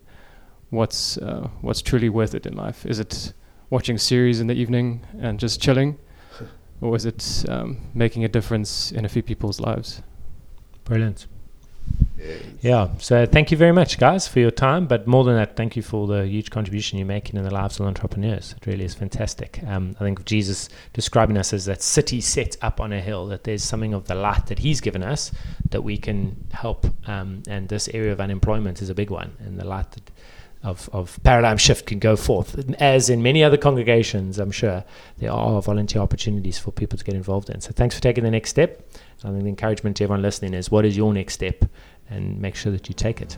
what's 0.70 1.18
uh, 1.18 1.48
what's 1.60 1.82
truly 1.82 2.08
worth 2.08 2.34
it 2.34 2.46
in 2.46 2.54
life. 2.54 2.86
Is 2.86 2.98
it 2.98 3.32
watching 3.70 3.98
series 3.98 4.40
in 4.40 4.46
the 4.46 4.54
evening 4.54 5.04
and 5.18 5.40
just 5.40 5.60
chilling, 5.60 5.98
or 6.80 6.94
is 6.94 7.06
it 7.06 7.44
um, 7.48 7.78
making 7.94 8.24
a 8.24 8.28
difference 8.28 8.92
in 8.92 9.04
a 9.04 9.08
few 9.08 9.22
people's 9.22 9.60
lives? 9.60 10.02
Brilliant. 10.84 11.26
Yeah. 12.60 12.90
So 12.98 13.26
thank 13.26 13.50
you 13.50 13.56
very 13.56 13.72
much, 13.72 13.98
guys, 13.98 14.28
for 14.28 14.38
your 14.38 14.52
time. 14.52 14.86
But 14.86 15.06
more 15.06 15.24
than 15.24 15.34
that, 15.34 15.56
thank 15.56 15.74
you 15.74 15.82
for 15.82 16.06
the 16.06 16.24
huge 16.26 16.50
contribution 16.50 16.98
you're 16.98 17.06
making 17.06 17.36
in 17.36 17.44
the 17.44 17.52
lives 17.52 17.80
of 17.80 17.86
entrepreneurs. 17.86 18.54
It 18.56 18.66
really 18.66 18.84
is 18.84 18.94
fantastic. 18.94 19.60
Um, 19.66 19.96
I 19.98 20.04
think 20.04 20.20
of 20.20 20.24
Jesus 20.24 20.68
describing 20.92 21.36
us 21.36 21.52
as 21.52 21.64
that 21.64 21.82
city 21.82 22.20
set 22.20 22.56
up 22.62 22.80
on 22.80 22.92
a 22.92 23.00
hill, 23.00 23.26
that 23.26 23.44
there's 23.44 23.64
something 23.64 23.94
of 23.94 24.06
the 24.06 24.14
light 24.14 24.46
that 24.46 24.60
he's 24.60 24.80
given 24.80 25.02
us 25.02 25.32
that 25.70 25.82
we 25.82 25.98
can 25.98 26.36
help. 26.52 26.86
Um, 27.08 27.42
and 27.48 27.68
this 27.68 27.88
area 27.88 28.12
of 28.12 28.20
unemployment 28.20 28.80
is 28.80 28.90
a 28.90 28.94
big 28.94 29.10
one. 29.10 29.32
And 29.40 29.58
the 29.58 29.66
light 29.66 29.90
that 29.92 30.10
of, 30.62 30.88
of 30.92 31.18
paradigm 31.24 31.56
shift 31.56 31.86
can 31.86 31.98
go 31.98 32.16
forth. 32.16 32.72
As 32.80 33.10
in 33.10 33.22
many 33.22 33.42
other 33.42 33.56
congregations, 33.56 34.38
I'm 34.38 34.50
sure 34.50 34.84
there 35.18 35.32
are 35.32 35.60
volunteer 35.60 36.00
opportunities 36.00 36.58
for 36.58 36.70
people 36.70 36.98
to 36.98 37.04
get 37.04 37.14
involved 37.14 37.50
in. 37.50 37.60
So 37.60 37.72
thanks 37.72 37.94
for 37.94 38.00
taking 38.00 38.24
the 38.24 38.30
next 38.30 38.50
step. 38.50 38.86
I 39.24 39.28
think 39.28 39.42
the 39.42 39.48
encouragement 39.48 39.96
to 39.98 40.04
everyone 40.04 40.22
listening 40.22 40.54
is 40.54 40.70
what 40.70 40.84
is 40.84 40.96
your 40.96 41.12
next 41.12 41.34
step? 41.34 41.64
And 42.10 42.40
make 42.40 42.54
sure 42.54 42.72
that 42.72 42.88
you 42.88 42.94
take 42.94 43.20
it. 43.20 43.36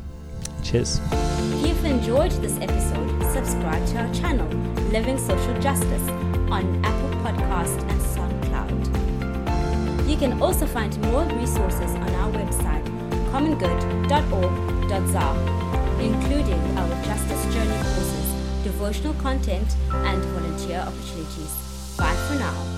Cheers. 0.62 1.00
If 1.12 1.66
you've 1.66 1.84
enjoyed 1.84 2.32
this 2.32 2.56
episode, 2.58 3.22
subscribe 3.32 3.86
to 3.88 3.98
our 3.98 4.14
channel, 4.14 4.48
Living 4.90 5.18
Social 5.18 5.60
Justice, 5.60 6.08
on 6.50 6.84
Apple 6.84 7.10
Podcast 7.20 7.80
and 7.90 8.00
SoundCloud. 8.00 10.08
You 10.08 10.16
can 10.16 10.42
also 10.42 10.66
find 10.66 10.98
more 11.12 11.24
resources 11.24 11.94
on 11.94 12.14
our 12.14 12.32
website, 12.32 12.84
commongood.org.za, 13.30 15.63
including 16.00 16.60
our 16.78 17.04
Justice 17.04 17.44
Journey 17.54 17.76
courses, 17.82 18.64
devotional 18.64 19.14
content, 19.14 19.76
and 19.92 20.22
volunteer 20.24 20.80
opportunities. 20.80 21.96
Bye 21.96 22.14
for 22.28 22.34
now. 22.34 22.73